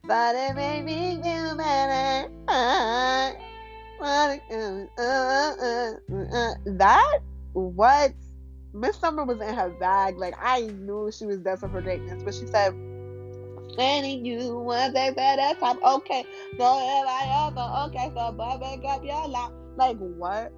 thought 0.07 0.35
it 0.35 0.55
made 0.55 0.83
me 0.83 1.21
feel 1.21 1.55
better. 1.55 3.39
That 3.99 4.39
what 7.53 8.13
Miss 8.73 8.97
Summer 8.97 9.23
was 9.25 9.41
in 9.41 9.53
her 9.53 9.69
bag. 9.69 10.17
Like 10.17 10.35
I 10.39 10.61
knew 10.61 11.11
she 11.11 11.25
was 11.25 11.39
destined 11.39 11.71
for 11.71 11.81
greatness, 11.81 12.23
but 12.23 12.33
she 12.33 12.47
said, 12.47 12.73
"Sending 13.75 14.25
you 14.25 14.59
one 14.59 14.93
day 14.93 15.11
that 15.15 15.59
time." 15.59 15.79
Okay, 15.83 16.23
so 16.57 16.79
if 16.79 17.07
I 17.07 17.47
ever 17.47 17.89
okay, 17.89 18.11
so 18.15 18.31
but 18.31 18.63
up 18.85 19.03
your 19.03 19.27
life. 19.27 19.51
Like 19.75 19.97
what? 19.97 20.53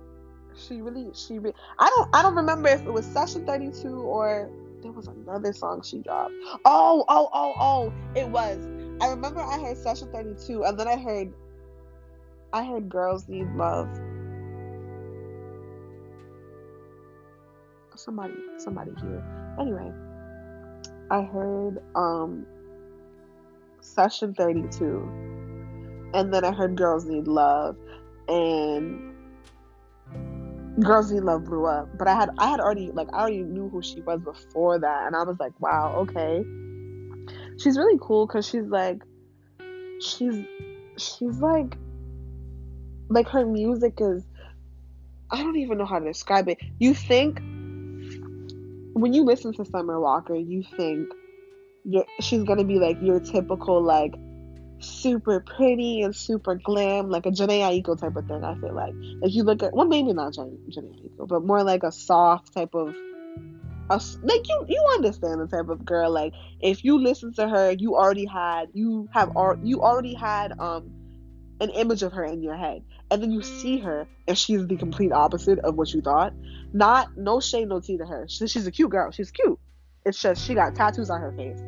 She 0.56 0.82
really, 0.82 1.10
she 1.14 1.40
really. 1.40 1.56
I 1.80 1.90
don't, 1.96 2.10
I 2.14 2.22
don't 2.22 2.36
remember 2.36 2.70
if 2.70 2.82
it 2.82 2.92
was 2.92 3.06
Session 3.06 3.46
Thirty 3.46 3.72
Two 3.72 4.02
or 4.02 4.50
there 4.84 4.92
was 4.92 5.08
another 5.08 5.54
song 5.54 5.82
she 5.82 6.00
dropped. 6.00 6.34
Oh, 6.66 7.06
oh, 7.08 7.30
oh, 7.34 7.54
oh! 7.60 7.94
It 8.16 8.28
was. 8.28 8.60
I 9.02 9.10
remember 9.10 9.40
I 9.40 9.60
heard 9.60 9.78
Session 9.78 10.10
Thirty 10.12 10.36
Two, 10.46 10.64
and 10.64 10.80
then 10.80 10.88
I 10.88 10.98
heard 10.98 11.34
I 12.54 12.66
heard 12.66 12.90
girls 12.90 13.28
need 13.28 13.48
love. 13.56 13.90
Somebody, 17.96 18.34
somebody 18.58 18.92
here. 19.00 19.24
Anyway, 19.60 19.92
I 21.12 21.24
heard 21.24 21.80
um 21.96 22.46
session 23.82 24.34
32 24.34 26.12
and 26.14 26.34
then 26.34 26.46
I 26.46 26.52
heard 26.52 26.76
girls 26.76 27.06
need 27.06 27.28
love 27.28 27.76
and 28.28 29.14
girls 30.80 31.12
need 31.12 31.24
love 31.24 31.46
blew 31.46 31.66
up 31.66 31.90
but 31.98 32.08
I 32.08 32.16
had 32.16 32.30
I 32.38 32.48
had 32.48 32.60
already 32.60 32.92
like 32.92 33.10
I 33.12 33.22
already 33.22 33.44
knew 33.44 33.70
who 33.70 33.82
she 33.82 34.02
was 34.02 34.22
before 34.22 34.80
that 34.80 35.08
and 35.08 35.16
I 35.16 35.24
was 35.24 35.38
like 35.40 35.60
wow 35.60 35.96
okay 36.08 36.44
she's 37.58 37.78
really 37.78 37.98
cool 38.00 38.28
because 38.28 38.48
she's 38.48 38.68
like 38.68 39.02
she's 40.00 40.46
she's 40.98 41.40
like 41.40 41.76
like 43.12 43.28
her 43.30 43.46
music 43.46 43.96
is 44.00 44.24
I 45.30 45.44
don't 45.44 45.58
even 45.58 45.78
know 45.78 45.86
how 45.86 46.00
to 46.00 46.06
describe 46.06 46.50
it. 46.50 46.60
You 46.80 46.94
think 46.94 47.40
when 48.94 49.14
you 49.14 49.24
listen 49.24 49.54
to 49.54 49.66
Summer 49.66 50.00
Walker, 50.00 50.36
you 50.36 50.64
think 50.78 51.10
she's 52.20 52.44
gonna 52.44 52.64
be 52.64 52.80
like 52.80 52.98
your 53.02 53.20
typical 53.20 53.82
like 53.82 54.14
super 54.80 55.40
pretty 55.40 56.02
and 56.02 56.16
super 56.16 56.56
glam, 56.56 57.10
like 57.10 57.26
a 57.26 57.32
Jhené 57.32 57.60
Aiko 57.60 58.00
type 58.00 58.16
of 58.16 58.28
thing. 58.28 58.44
I 58.44 58.56
feel 58.60 58.74
like 58.74 58.94
like 59.22 59.34
you 59.34 59.44
look 59.44 59.64
at 59.64 59.74
well 59.74 59.88
maybe 59.88 60.14
not 60.14 60.34
Jhené, 60.34 60.58
Aiko, 60.70 61.28
but 61.28 61.44
more 61.44 61.64
like 61.64 61.84
a 61.84 61.92
soft 61.92 62.54
type 62.54 62.74
of. 62.74 62.96
A, 63.90 64.00
like 64.24 64.48
you, 64.48 64.66
you 64.70 64.82
understand 64.94 65.42
the 65.42 65.48
type 65.48 65.68
of 65.68 65.84
girl. 65.84 66.12
Like 66.12 66.34
if 66.62 66.86
you 66.86 66.98
listen 66.98 67.34
to 67.34 67.50
her, 67.50 67.72
you 67.72 67.96
already 67.96 68.26
had, 68.26 68.70
you 68.74 69.10
have, 69.14 69.34
you 69.64 69.82
already 69.82 70.14
had 70.14 70.58
um 70.60 71.01
an 71.62 71.70
image 71.70 72.02
of 72.02 72.12
her 72.12 72.26
in 72.26 72.42
your 72.42 72.56
head. 72.56 72.84
And 73.10 73.22
then 73.22 73.32
you 73.32 73.44
see 73.44 73.78
her 73.80 74.08
and 74.28 74.38
she's 74.38 74.66
the 74.66 74.76
complete 74.76 75.12
opposite 75.12 75.60
of 75.60 75.76
what 75.76 75.94
you 75.94 76.02
thought. 76.02 76.34
Not 76.74 77.16
no 77.16 77.40
shade 77.40 77.70
no 77.70 77.80
tea 77.80 77.98
to 77.98 78.06
her. 78.06 78.26
She, 78.28 78.48
she's 78.48 78.66
a 78.66 78.72
cute 78.72 78.90
girl. 78.90 79.12
She's 79.12 79.32
cute. 79.32 79.60
It's 80.04 80.20
just 80.20 80.44
she 80.44 80.56
got 80.56 80.76
tattoos 80.76 81.10
on 81.12 81.22
her 81.22 81.32
face. 81.32 81.62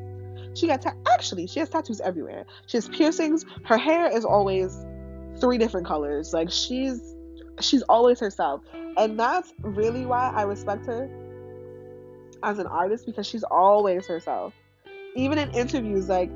She 0.56 0.68
got 0.68 0.82
ta- 0.82 0.96
actually 1.12 1.48
she 1.48 1.60
has 1.60 1.70
tattoos 1.70 2.02
everywhere. 2.02 2.46
She 2.66 2.78
has 2.78 2.90
piercings. 2.90 3.46
Her 3.66 3.78
hair 3.78 4.08
is 4.08 4.26
always 4.26 4.84
three 5.40 5.60
different 5.60 5.86
colors. 5.86 6.34
Like 6.34 6.50
she's 6.50 7.16
she's 7.62 7.84
always 7.84 8.20
herself. 8.20 8.62
And 8.98 9.20
that's 9.20 9.54
really 9.62 10.06
why 10.06 10.32
i 10.36 10.44
respect 10.44 10.86
her 10.88 11.10
as 12.42 12.58
an 12.60 12.68
artist 12.68 13.06
because 13.06 13.28
she's 13.28 13.44
always 13.44 14.08
herself. 14.08 14.54
Even 15.16 15.38
in 15.38 15.52
interviews 15.52 16.10
like 16.10 16.32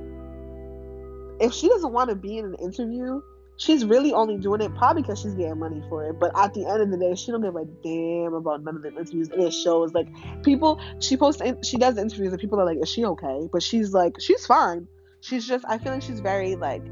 if 1.40 1.54
she 1.54 1.70
doesn't 1.70 1.92
want 1.92 2.10
to 2.10 2.16
be 2.16 2.38
in 2.38 2.46
an 2.46 2.56
interview 2.56 3.22
she's 3.58 3.86
really 3.86 4.14
only 4.14 4.38
doing 4.38 4.62
it 4.62 4.74
probably 4.76 5.02
because 5.02 5.20
she's 5.20 5.34
getting 5.34 5.60
money 5.60 5.84
for 5.90 6.10
it. 6.10 6.20
But 6.20 6.32
at 6.38 6.54
the 6.54 6.66
end 6.66 6.82
of 6.82 6.92
the 6.92 6.98
day, 6.98 7.16
she 7.16 7.32
don't 7.32 7.42
give 7.42 7.56
a 7.56 7.66
damn 7.84 8.34
about 8.34 8.64
none 8.64 8.76
of 8.76 8.82
the 8.82 8.90
interviews. 8.90 9.30
And 9.30 9.44
it 9.44 9.52
shows 9.52 9.94
like 9.94 10.08
people. 10.44 10.80
She 11.00 11.18
posts, 11.18 11.42
she 11.64 11.78
does 11.78 11.98
interviews, 11.98 12.32
and 12.32 12.42
people 12.42 12.60
are 12.60 12.66
like, 12.66 12.78
"Is 12.82 12.90
she 12.90 13.06
okay?" 13.06 13.48
But 13.52 13.62
she's 13.62 13.94
like, 13.94 14.20
she's 14.20 14.46
fine. 14.46 14.88
She's 15.22 15.48
just. 15.48 15.66
I 15.68 15.78
feel 15.78 15.94
like 15.94 16.04
she's 16.04 16.20
very 16.22 16.56
like. 16.56 16.84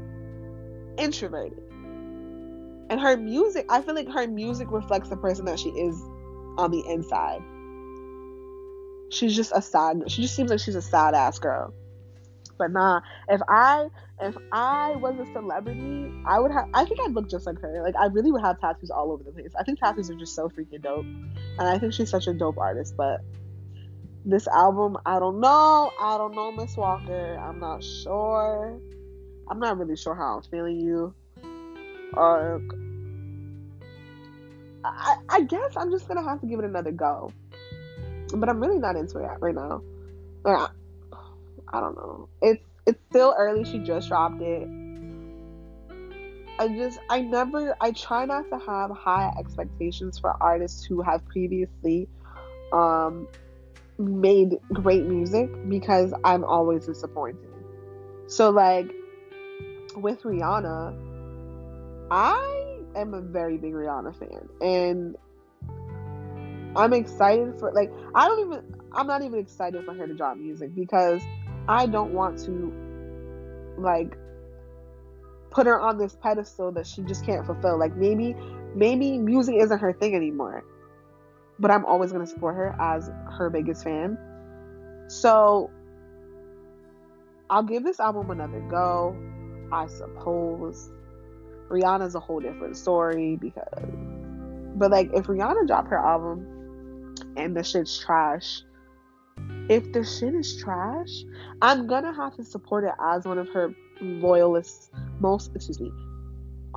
introverted. 0.98 1.62
And 2.88 3.00
her 3.00 3.16
music, 3.16 3.66
I 3.68 3.82
feel 3.82 3.94
like 3.94 4.08
her 4.08 4.26
music 4.28 4.70
reflects 4.70 5.08
the 5.08 5.16
person 5.16 5.44
that 5.46 5.58
she 5.58 5.70
is 5.70 6.00
on 6.56 6.70
the 6.70 6.84
inside. 6.88 7.42
She's 9.10 9.34
just 9.34 9.52
a 9.54 9.62
sad, 9.62 10.04
she 10.06 10.22
just 10.22 10.34
seems 10.34 10.50
like 10.50 10.60
she's 10.60 10.76
a 10.76 10.82
sad 10.82 11.14
ass 11.14 11.38
girl. 11.38 11.74
But 12.58 12.72
nah, 12.72 13.00
if 13.28 13.40
I 13.48 13.88
if 14.20 14.36
I 14.52 14.96
was 14.96 15.18
a 15.18 15.30
celebrity, 15.32 16.10
I 16.26 16.38
would 16.38 16.50
have 16.50 16.68
I 16.74 16.84
think 16.84 17.00
I'd 17.00 17.12
look 17.12 17.28
just 17.28 17.46
like 17.46 17.60
her. 17.60 17.82
Like 17.82 17.96
I 17.96 18.06
really 18.06 18.32
would 18.32 18.42
have 18.42 18.60
tattoos 18.60 18.90
all 18.90 19.12
over 19.12 19.22
the 19.22 19.32
place. 19.32 19.52
I 19.58 19.62
think 19.62 19.78
tattoos 19.78 20.10
are 20.10 20.14
just 20.14 20.34
so 20.34 20.48
freaking 20.48 20.82
dope. 20.82 21.04
And 21.04 21.68
I 21.68 21.78
think 21.78 21.92
she's 21.92 22.10
such 22.10 22.26
a 22.26 22.34
dope 22.34 22.58
artist, 22.58 22.94
but 22.96 23.20
this 24.24 24.48
album, 24.48 24.98
I 25.06 25.18
don't 25.18 25.40
know. 25.40 25.92
I 26.00 26.18
don't 26.18 26.34
know, 26.34 26.50
Miss 26.52 26.76
Walker. 26.76 27.38
I'm 27.38 27.60
not 27.60 27.82
sure. 27.84 28.78
I'm 29.48 29.60
not 29.60 29.78
really 29.78 29.96
sure 29.96 30.14
how 30.14 30.36
I'm 30.36 30.42
feeling 30.42 30.80
you. 30.80 31.14
Uh, 32.16 32.58
I, 34.84 35.16
I 35.28 35.40
guess 35.42 35.76
I'm 35.76 35.90
just 35.90 36.08
gonna 36.08 36.22
have 36.22 36.40
to 36.40 36.46
give 36.46 36.58
it 36.58 36.64
another 36.64 36.90
go. 36.90 37.32
But 38.34 38.48
I'm 38.48 38.60
really 38.60 38.78
not 38.78 38.96
into 38.96 39.18
it 39.18 39.30
right 39.40 39.54
now. 39.54 39.82
Like, 40.44 40.70
I 41.72 41.80
don't 41.80 41.96
know. 41.96 42.28
It's 42.42 42.64
it's 42.86 43.00
still 43.10 43.34
early. 43.36 43.64
She 43.64 43.78
just 43.78 44.08
dropped 44.08 44.40
it. 44.40 44.68
I 46.58 46.68
just 46.68 46.98
I 47.10 47.20
never 47.20 47.76
I 47.80 47.92
try 47.92 48.24
not 48.24 48.48
to 48.50 48.58
have 48.58 48.90
high 48.90 49.32
expectations 49.38 50.18
for 50.18 50.34
artists 50.40 50.84
who 50.84 51.02
have 51.02 51.24
previously 51.26 52.08
um 52.72 53.28
made 53.98 54.58
great 54.72 55.04
music 55.04 55.50
because 55.68 56.12
I'm 56.24 56.44
always 56.44 56.86
disappointed. 56.86 57.48
So 58.28 58.50
like 58.50 58.90
with 59.96 60.22
Rihanna, 60.22 60.96
I 62.10 62.78
am 62.94 63.14
a 63.14 63.20
very 63.20 63.58
big 63.58 63.72
Rihanna 63.72 64.18
fan 64.18 64.48
and 64.60 65.16
I'm 66.76 66.92
excited 66.92 67.54
for 67.58 67.72
like 67.72 67.90
I 68.14 68.28
don't 68.28 68.46
even 68.46 68.62
I'm 68.92 69.06
not 69.06 69.22
even 69.22 69.38
excited 69.38 69.84
for 69.84 69.94
her 69.94 70.06
to 70.06 70.14
drop 70.14 70.36
music 70.36 70.74
because 70.74 71.22
I 71.68 71.86
don't 71.86 72.12
want 72.12 72.38
to 72.44 72.72
like 73.78 74.16
put 75.50 75.66
her 75.66 75.80
on 75.80 75.98
this 75.98 76.16
pedestal 76.20 76.72
that 76.72 76.86
she 76.86 77.02
just 77.02 77.24
can't 77.24 77.44
fulfill. 77.46 77.78
Like 77.78 77.96
maybe 77.96 78.34
maybe 78.74 79.18
music 79.18 79.56
isn't 79.56 79.78
her 79.78 79.92
thing 79.92 80.14
anymore 80.14 80.64
but 81.58 81.70
I'm 81.70 81.84
always 81.84 82.12
going 82.12 82.24
to 82.24 82.30
support 82.30 82.54
her 82.56 82.76
as 82.80 83.10
her 83.38 83.50
biggest 83.50 83.84
fan. 83.84 84.18
So 85.08 85.70
I'll 87.48 87.62
give 87.62 87.84
this 87.84 88.00
album 88.00 88.30
another 88.30 88.60
go, 88.70 89.16
I 89.72 89.86
suppose. 89.86 90.90
Rihanna's 91.68 92.14
a 92.14 92.20
whole 92.20 92.40
different 92.40 92.76
story 92.76 93.36
because, 93.36 93.64
but 94.76 94.90
like, 94.90 95.10
if 95.14 95.26
Rihanna 95.26 95.66
dropped 95.66 95.88
her 95.88 95.98
album 95.98 97.14
and 97.36 97.56
the 97.56 97.62
shit's 97.62 97.98
trash, 97.98 98.62
if 99.68 99.92
the 99.92 100.04
shit 100.04 100.34
is 100.34 100.56
trash, 100.56 101.24
I'm 101.60 101.86
gonna 101.86 102.14
have 102.14 102.36
to 102.36 102.44
support 102.44 102.84
it 102.84 102.92
as 103.00 103.24
one 103.24 103.38
of 103.38 103.48
her 103.50 103.74
loyalists, 104.00 104.90
most, 105.20 105.50
excuse 105.54 105.80
me, 105.80 105.90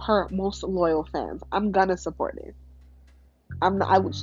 her 0.05 0.27
most 0.31 0.63
loyal 0.63 1.03
fans. 1.03 1.43
I'm 1.51 1.71
gonna 1.71 1.97
support 1.97 2.37
it. 2.37 2.55
I'm 3.61 3.77
not, 3.77 3.89
I 3.89 3.99
would 3.99 4.15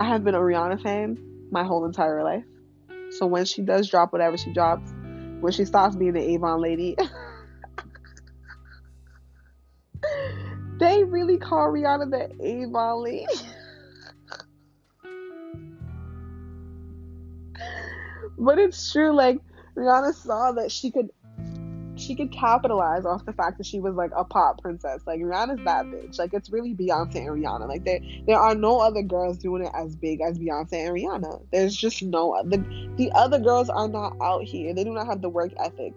I 0.00 0.08
have 0.08 0.24
been 0.24 0.34
a 0.34 0.40
Rihanna 0.40 0.82
fan 0.82 1.18
my 1.50 1.64
whole 1.64 1.84
entire 1.84 2.24
life. 2.24 2.44
So 3.10 3.26
when 3.26 3.44
she 3.44 3.62
does 3.62 3.88
drop 3.88 4.12
whatever 4.12 4.36
she 4.36 4.52
drops, 4.52 4.92
when 5.40 5.52
she 5.52 5.64
stops 5.64 5.96
being 5.96 6.12
the 6.12 6.20
Avon 6.20 6.60
lady, 6.60 6.96
they 10.78 11.04
really 11.04 11.38
call 11.38 11.68
Rihanna 11.68 12.10
the 12.10 12.30
Avon 12.44 13.04
lady. 13.04 13.26
but 18.38 18.58
it's 18.58 18.92
true, 18.92 19.14
like 19.14 19.38
Rihanna 19.76 20.14
saw 20.14 20.52
that 20.52 20.72
she 20.72 20.90
could 20.90 21.10
she 21.98 22.14
could 22.14 22.30
capitalize 22.30 23.04
off 23.04 23.24
the 23.26 23.32
fact 23.32 23.58
that 23.58 23.66
she 23.66 23.80
was 23.80 23.94
like 23.94 24.12
a 24.16 24.24
pop 24.24 24.60
princess. 24.62 25.02
Like 25.06 25.20
Rihanna's 25.20 25.64
that 25.64 25.86
bitch. 25.86 26.18
Like 26.18 26.32
it's 26.32 26.50
really 26.50 26.74
Beyonce 26.74 27.16
and 27.16 27.28
Rihanna. 27.28 27.68
Like 27.68 27.84
there 27.84 28.00
there 28.26 28.38
are 28.38 28.54
no 28.54 28.78
other 28.78 29.02
girls 29.02 29.38
doing 29.38 29.64
it 29.64 29.72
as 29.74 29.96
big 29.96 30.20
as 30.20 30.38
Beyonce 30.38 30.74
and 30.74 30.94
Rihanna. 30.94 31.42
There's 31.52 31.76
just 31.76 32.02
no 32.02 32.40
the 32.44 32.58
the 32.96 33.10
other 33.12 33.38
girls 33.38 33.68
are 33.68 33.88
not 33.88 34.16
out 34.22 34.44
here. 34.44 34.74
They 34.74 34.84
do 34.84 34.92
not 34.92 35.06
have 35.06 35.22
the 35.22 35.28
work 35.28 35.52
ethic. 35.58 35.92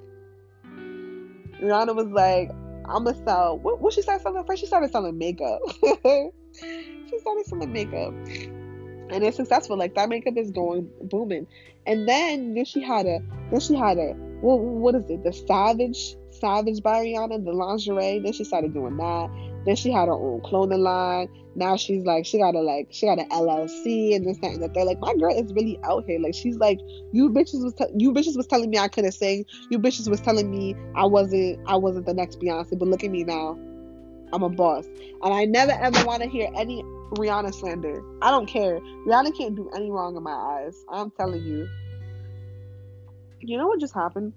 Rihanna 1.62 1.96
was 1.96 2.08
like, 2.08 2.50
I'm 2.86 3.04
gonna 3.04 3.24
sell. 3.24 3.60
What, 3.60 3.80
what 3.82 3.94
she 3.94 4.02
started 4.02 4.24
selling 4.24 4.44
first? 4.46 4.62
She 4.62 4.66
started 4.66 4.92
selling 4.92 5.18
makeup. 5.18 5.60
she 5.84 7.20
started 7.20 7.46
selling 7.46 7.72
makeup, 7.72 8.14
and 9.12 9.24
it's 9.24 9.38
successful. 9.38 9.78
Like 9.78 9.96
that 9.96 10.10
makeup 10.10 10.38
is 10.38 10.52
going 10.52 10.90
booming. 11.04 11.48
And 11.86 12.08
then 12.08 12.54
then 12.54 12.66
she 12.66 12.82
had 12.82 13.06
a 13.06 13.20
then 13.50 13.60
she 13.60 13.76
had 13.76 13.98
a 13.98 14.14
what 14.42 14.96
is 14.96 15.10
it? 15.10 15.24
The 15.24 15.34
Savage 15.34 16.16
Savage 16.32 16.82
by 16.82 17.06
Rihanna, 17.06 17.46
the 17.46 17.52
lingerie. 17.52 18.20
Then 18.20 18.34
she 18.34 18.44
started 18.44 18.74
doing 18.74 18.98
that. 18.98 19.30
Then 19.66 19.76
she 19.76 19.92
had 19.92 20.08
her 20.08 20.14
own 20.14 20.42
clothing 20.42 20.82
line. 20.82 21.30
Now 21.56 21.76
she's 21.76 22.04
like 22.04 22.26
she 22.26 22.40
got 22.40 22.56
a 22.56 22.62
like 22.62 22.88
she 22.92 23.06
got 23.06 23.20
an 23.20 23.30
LLC 23.30 24.16
and 24.16 24.26
this 24.26 24.38
that 24.40 24.52
and 24.52 24.64
that. 24.64 24.74
They're 24.74 24.86
like 24.86 25.00
my 25.00 25.14
girl 25.16 25.38
is 25.38 25.54
really 25.54 25.80
out 25.84 26.06
here. 26.08 26.20
Like 26.20 26.34
she's 26.34 26.58
like 26.58 26.80
you 27.12 27.30
bitches 27.30 27.64
was 27.64 27.74
te- 27.74 27.94
you 27.96 28.14
bitches 28.14 28.38
was 28.38 28.48
telling 28.48 28.70
me 28.70 28.78
I 28.78 28.88
couldn't 28.88 29.12
sing. 29.12 29.46
You 29.70 29.78
bitches 29.78 30.10
was 30.10 30.22
telling 30.22 30.50
me 30.50 30.76
I 30.96 31.06
wasn't 31.06 31.60
I 31.68 31.76
wasn't 31.76 32.06
the 32.06 32.14
next 32.14 32.40
Beyonce. 32.40 32.80
But 32.80 32.88
look 32.88 33.04
at 33.04 33.12
me 33.12 33.24
now. 33.24 33.58
I'm 34.34 34.44
a 34.44 34.50
boss. 34.50 34.86
And 35.22 35.34
I 35.34 35.46
never 35.46 35.74
ever 35.74 36.06
want 36.06 36.24
to 36.24 36.30
hear 36.30 36.50
any 36.56 36.84
Rihanna 37.12 37.54
slander. 37.54 38.02
I 38.22 38.32
don't 38.32 38.46
care. 38.46 38.80
Rihanna 39.06 39.38
can't 39.38 39.56
do 39.56 39.70
any 39.76 39.92
wrong 39.92 40.16
in 40.16 40.24
my 40.24 40.32
eyes. 40.32 40.76
I'm 40.90 41.12
telling 41.12 41.44
you. 41.44 41.68
You 43.40 43.58
know 43.58 43.68
what 43.68 43.80
just 43.80 43.94
happened? 43.94 44.34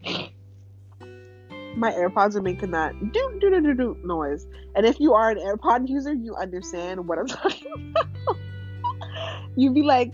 My 1.76 1.92
AirPods 1.92 2.36
are 2.36 2.42
making 2.42 2.70
that 2.70 2.94
do 3.12 3.38
do 3.40 3.50
do 3.50 3.60
do 3.60 3.74
do 3.74 3.96
noise. 4.04 4.46
And 4.74 4.86
if 4.86 4.98
you 4.98 5.12
are 5.12 5.30
an 5.30 5.38
AirPod 5.38 5.88
user, 5.88 6.12
you 6.12 6.34
understand 6.36 7.06
what 7.06 7.18
I'm 7.18 7.26
talking 7.28 7.94
about. 7.94 8.36
you'd 9.56 9.74
be 9.74 9.82
like, 9.82 10.12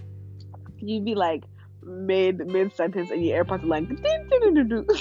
you'd 0.79 1.05
be 1.05 1.15
like 1.15 1.45
mid 1.83 2.47
mid 2.47 2.75
sentence, 2.75 3.11
and 3.11 3.25
your 3.25 3.45
AirPods 3.45 3.63
are 3.63 3.67
like 3.67 3.89
do 3.89 3.97
do 3.97 4.41
do 4.41 4.53
do 4.53 4.65
do. 4.65 4.87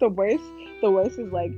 the 0.00 0.08
worst, 0.08 0.44
the 0.82 0.90
worst 0.90 1.18
is 1.18 1.32
like 1.32 1.52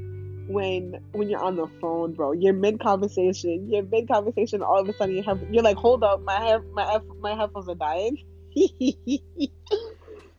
when 0.49 0.99
when 1.13 1.29
you're 1.29 1.43
on 1.43 1.57
the 1.57 1.69
phone, 1.81 2.15
bro. 2.15 2.33
You're 2.33 2.55
mid 2.55 2.81
conversation. 2.81 3.71
You're 3.71 3.85
mid 3.85 4.09
conversation. 4.09 4.63
All 4.63 4.81
of 4.81 4.89
a 4.89 4.95
sudden, 4.95 5.15
you 5.15 5.23
have 5.23 5.41
you're 5.51 5.63
like, 5.63 5.77
hold 5.77 6.03
up, 6.03 6.23
my 6.23 6.37
hair, 6.37 6.61
my 6.73 7.01
my 7.21 7.35
headphones 7.35 7.69
are 7.69 7.75
dying. 7.75 8.25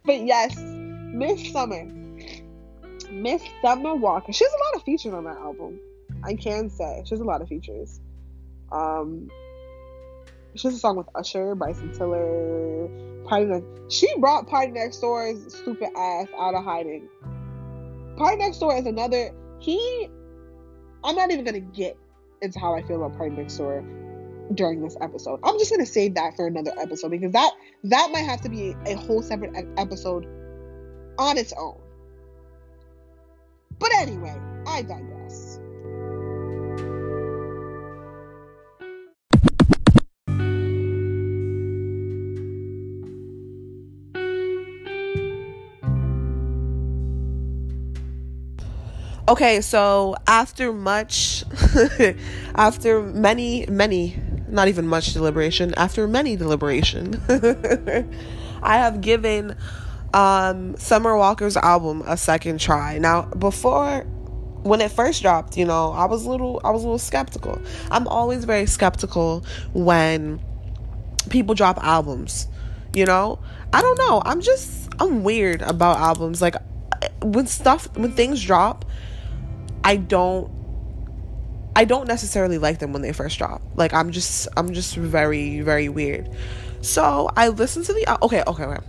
but 0.06 0.20
yes, 0.20 0.58
Miss 0.60 1.52
Summer. 1.52 1.86
Miss 3.12 3.42
Summer 3.62 3.96
Walker. 3.96 4.34
She 4.34 4.44
has 4.44 4.54
a 4.54 4.58
lot 4.66 4.76
of 4.76 4.84
features 4.84 5.14
on 5.14 5.24
that 5.26 5.38
album. 5.38 5.80
I 6.24 6.34
can 6.34 6.70
say. 6.70 7.04
She 7.06 7.12
has 7.12 7.22
a 7.22 7.24
lot 7.24 7.42
of 7.42 7.48
features. 7.48 8.00
Um 8.72 9.30
she 10.56 10.68
has 10.68 10.76
a 10.76 10.80
song 10.80 10.98
with 10.98 11.08
Usher, 11.14 11.54
Bryson 11.54 11.94
Tiller, 11.94 12.90
Party 13.26 13.46
Next. 13.46 13.66
She 13.94 14.08
brought 14.18 14.48
Party 14.48 14.72
Next 14.72 15.00
Door's 15.00 15.56
stupid 15.56 15.90
ass 15.96 16.28
out 16.38 16.56
of 16.56 16.64
hiding. 16.64 17.08
Party 18.18 18.38
Next 18.38 18.58
Door 18.58 18.78
is 18.78 18.86
another. 18.86 19.32
He. 19.60 20.10
I'm 21.04 21.16
not 21.16 21.32
even 21.32 21.46
gonna 21.46 21.60
get 21.60 21.98
into 22.42 22.60
how 22.60 22.76
I 22.76 22.82
feel 22.82 23.04
about 23.04 23.18
Party 23.18 23.36
Next 23.36 23.58
Door 23.58 23.84
during 24.56 24.82
this 24.82 24.98
episode. 25.02 25.40
I'm 25.44 25.58
just 25.60 25.72
gonna 25.72 25.86
save 25.86 26.16
that 26.16 26.36
for 26.36 26.48
another 26.48 26.72
episode 26.80 27.12
because 27.12 27.32
that 27.34 27.52
that 27.86 28.10
might 28.12 28.26
have 28.26 28.42
to 28.42 28.50
be 28.50 28.76
a 28.86 28.96
whole 28.96 29.22
separate 29.22 29.54
episode 29.78 30.26
on 31.18 31.38
its 31.38 31.54
own. 31.58 31.80
But 33.80 33.92
anyway, 33.98 34.36
I 34.68 34.82
digress. 34.82 35.19
Okay, 49.30 49.62
so 49.62 50.16
after 50.26 50.74
much, 50.74 51.44
after 52.56 53.04
many, 53.04 53.64
many 53.70 54.20
not 54.48 54.70
even 54.70 54.88
much 54.88 55.14
deliberation, 55.14 55.72
after 55.76 56.08
many 56.08 56.36
deliberation, 56.36 57.22
I 58.64 58.78
have 58.78 59.02
given 59.02 59.56
um, 60.16 60.76
Summer 60.78 61.16
Walker's 61.16 61.56
album 61.58 62.02
a 62.08 62.18
second 62.18 62.60
try. 62.60 62.98
Now, 62.98 63.26
before 63.38 64.02
when 64.64 64.82
it 64.82 64.90
first 64.90 65.22
dropped, 65.22 65.58
you 65.58 65.66
know, 65.66 65.92
I 65.92 66.06
was 66.06 66.26
little 66.26 66.60
I 66.64 66.72
was 66.72 66.82
a 66.82 66.86
little 66.86 66.98
skeptical. 66.98 67.62
I'm 67.92 68.08
always 68.08 68.46
very 68.46 68.66
skeptical 68.66 69.46
when 69.74 70.40
people 71.30 71.54
drop 71.54 71.78
albums, 71.84 72.48
you 72.96 73.06
know? 73.06 73.38
I 73.74 73.84
don't 73.84 74.00
know. 74.00 74.24
I'm 74.26 74.42
just 74.42 74.90
I'm 75.00 75.24
weird 75.24 75.62
about 75.62 76.00
albums. 76.00 76.42
Like 76.42 76.56
when 77.22 77.46
stuff 77.46 77.96
when 77.96 78.14
things 78.14 78.44
drop, 78.44 78.86
I 79.84 79.98
don't 79.98 80.52
I 81.76 81.86
don't 81.86 82.08
necessarily 82.08 82.58
like 82.58 82.80
them 82.80 82.92
when 82.94 83.02
they 83.02 83.14
first 83.14 83.38
drop. 83.38 83.62
Like 83.76 83.94
I'm 83.94 84.12
just 84.12 84.48
I'm 84.58 84.74
just 84.74 84.96
very 84.96 85.62
very 85.62 85.90
weird. 85.90 86.30
So 86.82 87.30
I 87.36 87.50
listened 87.50 87.86
to 87.86 87.94
the 87.94 88.24
okay 88.24 88.44
okay 88.46 88.64
okay. 88.64 88.86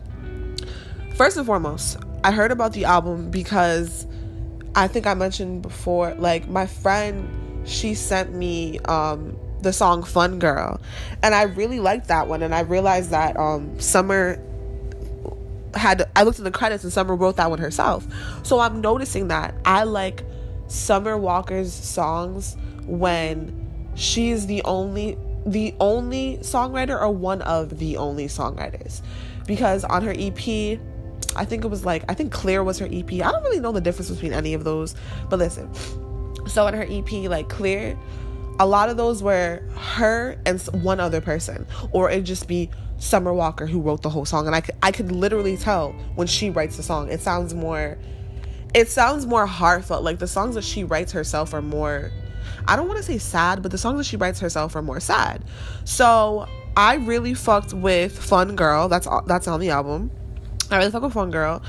First 1.15 1.37
and 1.37 1.47
foremost, 1.47 1.99
I 2.25 2.33
heard 2.33 2.51
about 2.51 2.73
the 2.73 2.85
album 2.85 3.31
because 3.31 4.07
I 4.75 4.89
think 4.89 5.07
I 5.07 5.15
mentioned 5.15 5.63
before 5.63 6.15
like 6.15 6.49
my 6.49 6.67
friend 6.67 7.69
she 7.69 7.95
sent 7.95 8.33
me 8.33 8.79
um 8.81 9.37
the 9.63 9.73
song 9.73 10.03
Fun 10.03 10.39
Girl 10.39 10.81
and 11.23 11.35
I 11.35 11.43
really 11.43 11.81
liked 11.81 12.09
that 12.09 12.27
one 12.27 12.43
and 12.43 12.55
I 12.55 12.61
realized 12.61 13.11
that 13.11 13.37
um 13.37 13.79
Summer 13.79 14.41
had 15.75 16.09
I 16.17 16.23
looked 16.23 16.39
at 16.39 16.45
the 16.45 16.51
credits 16.51 16.85
and 16.85 16.93
Summer 16.93 17.15
wrote 17.15 17.37
that 17.37 17.51
one 17.51 17.59
herself. 17.59 18.07
So 18.43 18.59
I'm 18.59 18.81
noticing 18.81 19.29
that 19.29 19.55
I 19.65 19.85
like 19.85 20.25
Summer 20.71 21.19
Walker's 21.19 21.73
songs 21.73 22.57
when 22.87 23.69
she's 23.95 24.47
the 24.47 24.63
only 24.63 25.19
the 25.47 25.75
only 25.81 26.39
songwriter 26.43 27.01
or 27.01 27.11
one 27.11 27.43
of 27.43 27.79
the 27.79 27.97
only 27.97 28.27
songwriters. 28.27 29.01
Because 29.47 29.85
on 29.85 30.03
her 30.03 30.15
EP, 30.17 30.79
I 31.35 31.45
think 31.45 31.65
it 31.65 31.69
was 31.69 31.85
like 31.85 32.05
I 32.09 32.15
think 32.15 32.33
Clear 32.33 32.63
was 32.63 32.79
her 32.79 32.87
EP. 32.87 33.13
I 33.13 33.33
don't 33.33 33.43
really 33.43 33.61
know 33.61 33.73
the 33.73 33.81
difference 33.81 34.11
between 34.11 34.33
any 34.33 34.55
of 34.55 34.65
those, 34.65 34.95
but 35.29 35.39
listen. 35.39 35.69
So 36.47 36.67
in 36.67 36.75
her 36.75 36.87
EP, 36.89 37.11
like 37.29 37.49
Clear, 37.49 37.99
a 38.61 38.67
lot 38.67 38.91
of 38.91 38.97
those 38.97 39.23
were 39.23 39.63
her 39.75 40.39
and 40.47 40.61
one 40.83 41.01
other 41.01 41.21
person, 41.21 41.67
or 41.93 42.11
it 42.11 42.23
just 42.23 42.47
be 42.47 42.71
Summer 42.99 43.33
Walker 43.33 43.67
who 43.67 43.81
wrote 43.81 44.03
the 44.03 44.11
whole 44.11 44.25
song. 44.25 44.47
And 44.47 44.55
I 44.55 44.61
could, 44.61 44.77
I 44.83 44.93
could 44.93 45.11
literally 45.11 45.57
tell 45.57 45.93
when 46.15 46.27
she 46.27 46.51
writes 46.51 46.77
the 46.77 46.83
song, 46.83 47.11
it 47.11 47.21
sounds 47.21 47.55
more, 47.55 47.99
it 48.75 48.89
sounds 48.89 49.27
more 49.27 49.47
heartfelt. 49.47 50.03
Like 50.03 50.19
the 50.19 50.27
songs 50.27 50.55
that 50.55 50.65
she 50.65 50.85
writes 50.85 51.13
herself 51.13 51.55
are 51.55 51.63
more, 51.63 52.11
I 52.67 52.77
don't 52.77 52.87
want 52.87 52.99
to 52.99 53.03
say 53.03 53.19
sad, 53.19 53.63
but 53.63 53.71
the 53.71 53.79
songs 53.79 53.99
that 53.99 54.05
she 54.05 54.17
writes 54.17 54.41
herself 54.41 54.77
are 54.77 54.83
more 54.83 55.01
sad. 55.01 55.45
So 55.85 56.47
I 56.77 56.95
really 56.97 57.35
fucked 57.35 57.73
with 57.73 58.17
Fun 58.17 58.57
Girl. 58.57 58.89
That's 58.89 59.09
that's 59.27 59.49
on 59.49 59.61
the 59.61 59.71
album. 59.71 60.11
I 60.71 60.79
really 60.79 60.91
fuck 60.91 61.03
with 61.03 61.15
Fun 61.15 61.31
Girl. 61.31 61.63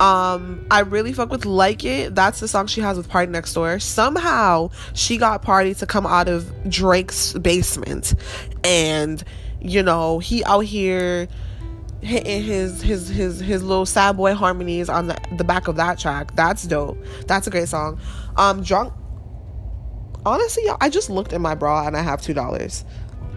Um, 0.00 0.64
I 0.70 0.80
really 0.80 1.12
fuck 1.12 1.30
with 1.30 1.44
Like 1.44 1.84
It. 1.84 2.14
That's 2.14 2.38
the 2.38 2.46
song 2.46 2.68
she 2.68 2.80
has 2.80 2.96
with 2.96 3.08
Party 3.08 3.30
Next 3.30 3.52
Door. 3.54 3.80
Somehow 3.80 4.70
she 4.94 5.16
got 5.16 5.42
Party 5.42 5.74
to 5.74 5.86
come 5.86 6.06
out 6.06 6.28
of 6.28 6.52
Drake's 6.68 7.32
basement 7.34 8.14
and 8.62 9.22
you 9.60 9.82
know, 9.82 10.18
he 10.18 10.44
out 10.44 10.60
here 10.60 11.28
hitting 12.00 12.42
his 12.42 12.80
his 12.82 13.08
his 13.08 13.40
his 13.40 13.62
little 13.62 13.86
sad 13.86 14.16
boy 14.16 14.34
harmonies 14.34 14.88
on 14.88 15.08
the 15.08 15.18
the 15.36 15.44
back 15.44 15.68
of 15.68 15.76
that 15.76 15.98
track. 15.98 16.34
That's 16.34 16.64
dope. 16.64 17.02
That's 17.26 17.46
a 17.46 17.50
great 17.50 17.68
song. 17.68 18.00
Um, 18.36 18.62
drunk. 18.62 18.92
Honestly, 20.24 20.64
I 20.80 20.90
just 20.90 21.10
looked 21.10 21.32
in 21.32 21.40
my 21.40 21.54
bra 21.54 21.86
and 21.86 21.96
I 21.96 22.02
have 22.02 22.20
two 22.20 22.34
dollars. 22.34 22.84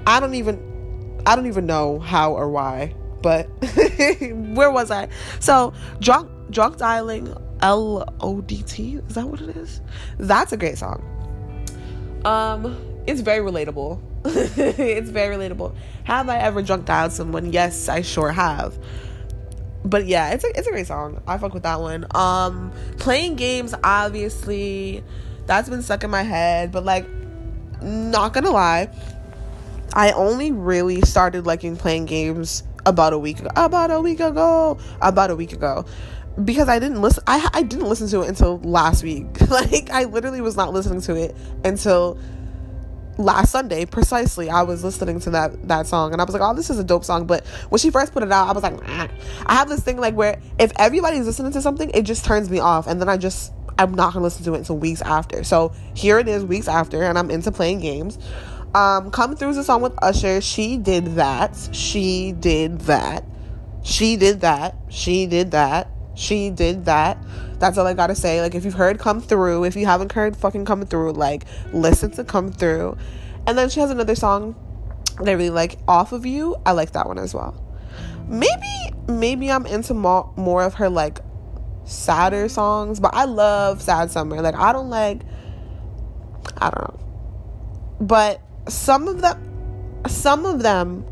I 0.06 0.20
don't 0.20 0.36
even 0.36 1.22
I 1.26 1.36
don't 1.36 1.48
even 1.48 1.66
know 1.66 2.00
how 2.00 2.34
or 2.34 2.50
why, 2.50 2.96
but 3.22 3.46
where 4.56 4.72
was 4.72 4.92
I? 4.92 5.10
So 5.40 5.74
drunk 6.00 6.30
drunk 6.52 6.78
dialing 6.78 7.34
L 7.62 8.14
O 8.20 8.42
D 8.42 8.64
T 8.64 8.96
is 8.96 9.16
that 9.16 9.28
what 9.28 9.42
it 9.42 9.56
is? 9.56 9.82
That's 10.18 10.52
a 10.52 10.58
great 10.58 10.78
song. 10.78 11.08
Um, 12.26 12.80
it's 13.08 13.22
very 13.22 13.40
relatable 13.40 14.02
it's 14.26 15.10
very 15.10 15.36
relatable. 15.36 15.76
Have 16.04 16.30
I 16.30 16.38
ever 16.38 16.62
drunk 16.62 16.86
dialed 16.86 17.12
someone? 17.12 17.52
Yes, 17.52 17.90
I 17.90 18.02
sure 18.02 18.32
have. 18.32 18.78
But 19.84 20.06
yeah, 20.06 20.30
it's 20.30 20.44
a 20.44 20.50
it's 20.58 20.68
a 20.68 20.72
great 20.72 20.88
song. 20.88 21.22
I 21.28 21.38
fuck 21.38 21.54
with 21.54 21.64
that 21.64 21.82
one. 21.82 22.06
Um, 22.14 22.72
playing 23.00 23.36
games, 23.36 23.74
obviously, 23.84 25.04
that's 25.48 25.70
been 25.70 25.82
stuck 25.82 26.04
in 26.04 26.12
my 26.12 26.22
head. 26.22 26.72
But 26.72 26.86
like, 26.86 27.08
not 27.82 28.34
gonna 28.34 28.52
lie, 28.52 28.90
I 29.94 30.12
only 30.12 30.52
really 30.52 31.02
started 31.02 31.48
liking 31.48 31.76
playing 31.76 32.06
games 32.06 32.64
about 32.86 33.14
a 33.14 33.18
week 33.18 33.40
ago. 33.40 33.50
About 33.56 33.90
a 33.90 34.00
week 34.00 34.20
ago. 34.20 34.78
About 35.02 35.32
a 35.32 35.36
week 35.36 35.54
ago 35.54 35.86
because 36.46 36.70
I 36.70 36.80
didn't 36.80 37.02
listen 37.02 37.24
I 37.28 37.50
I 37.54 37.62
didn't 37.62 37.90
listen 37.90 38.08
to 38.10 38.22
it 38.22 38.30
until 38.30 38.60
last 38.60 39.04
week. 39.04 39.42
like 39.50 39.90
I 39.90 40.06
literally 40.06 40.42
was 40.42 40.56
not 40.56 40.74
listening 40.74 41.02
to 41.02 41.16
it 41.16 41.36
until 41.66 42.18
last 43.18 43.52
Sunday 43.52 43.86
precisely 43.86 44.50
I 44.50 44.64
was 44.64 44.84
listening 44.84 45.20
to 45.22 45.32
that 45.32 45.68
that 45.68 45.88
song 45.88 46.14
and 46.14 46.22
I 46.22 46.26
was 46.26 46.34
like 46.34 46.42
oh 46.42 46.54
this 46.54 46.70
is 46.70 46.80
a 46.80 46.84
dope 46.84 47.04
song 47.04 47.26
but 47.26 47.46
when 47.70 47.80
she 47.80 47.90
first 47.90 48.14
put 48.14 48.24
it 48.24 48.32
out 48.32 48.48
I 48.48 48.54
was 48.54 48.64
like 48.64 48.80
ah. 48.86 49.08
I 49.46 49.54
have 49.54 49.70
this 49.70 49.82
thing 49.82 49.98
like 49.98 50.16
where 50.16 50.40
if 50.60 50.72
everybody's 50.80 51.26
listening 51.26 51.52
to 51.54 51.62
something 51.62 51.92
it 51.94 52.04
just 52.04 52.26
turns 52.26 52.50
me 52.50 52.60
off 52.60 52.88
and 52.88 53.02
then 53.02 53.10
I 53.10 53.18
just 53.18 53.54
I'm 53.78 53.94
not 53.94 54.14
gonna 54.14 54.24
listen 54.24 54.44
to 54.46 54.54
it 54.54 54.60
until 54.60 54.78
weeks 54.78 55.02
after. 55.02 55.44
So 55.44 55.74
here 55.94 56.20
it 56.20 56.28
is 56.28 56.46
weeks 56.46 56.68
after 56.68 57.04
and 57.04 57.18
I'm 57.18 57.32
into 57.32 57.52
playing 57.52 57.80
games. 57.80 58.18
Um 58.74 59.12
come 59.12 59.36
through 59.36 59.50
is 59.50 59.58
a 59.58 59.64
song 59.64 59.82
with 59.82 59.94
Usher. 60.02 60.42
She 60.42 60.78
did 60.78 61.16
that. 61.16 61.58
She 61.72 62.32
did 62.32 62.82
that. 62.82 63.26
She 63.84 64.16
did 64.18 64.42
that. 64.42 64.76
She 64.90 65.26
did 65.26 65.52
that. 65.52 65.90
She 66.16 66.50
did 66.50 66.86
that 66.86 67.18
that's 67.62 67.78
all 67.78 67.86
I 67.88 67.94
gotta 67.94 68.16
say. 68.16 68.42
Like, 68.42 68.56
if 68.56 68.66
you've 68.66 68.74
heard 68.74 69.00
Come 69.00 69.22
Through, 69.22 69.66
if 69.66 69.76
you 69.76 69.86
haven't 69.86 70.12
heard 70.12 70.36
fucking 70.36 70.66
Come 70.66 70.84
Through, 70.84 71.14
like, 71.14 71.46
listen 71.72 72.12
to 72.12 72.24
Come 72.24 72.52
Through. 72.52 72.98
And 73.48 73.58
then 73.58 73.70
she 73.70 73.80
has 73.80 73.92
another 73.92 74.16
song 74.16 74.56
that 75.20 75.30
I 75.30 75.34
really 75.34 75.52
like, 75.52 75.78
Off 75.88 76.12
of 76.12 76.26
You. 76.26 76.58
I 76.66 76.72
like 76.72 76.92
that 76.94 77.08
one 77.08 77.20
as 77.20 77.34
well. 77.34 77.64
Maybe, 78.28 78.94
maybe 79.08 79.52
I'm 79.52 79.66
into 79.68 79.94
more, 79.94 80.34
more 80.36 80.64
of 80.64 80.74
her, 80.76 80.90
like, 80.90 81.20
sadder 81.86 82.50
songs, 82.50 83.00
but 83.00 83.14
I 83.14 83.26
love 83.26 83.82
Sad 83.82 84.10
Summer. 84.10 84.42
Like, 84.42 84.56
I 84.56 84.74
don't 84.74 84.90
like, 84.90 85.22
I 86.58 86.72
don't 86.72 86.82
know. 86.82 87.98
But 88.02 88.42
some 88.68 89.08
of 89.08 89.22
them, 89.22 90.02
some 90.08 90.48
of 90.48 90.64
them 90.64 91.06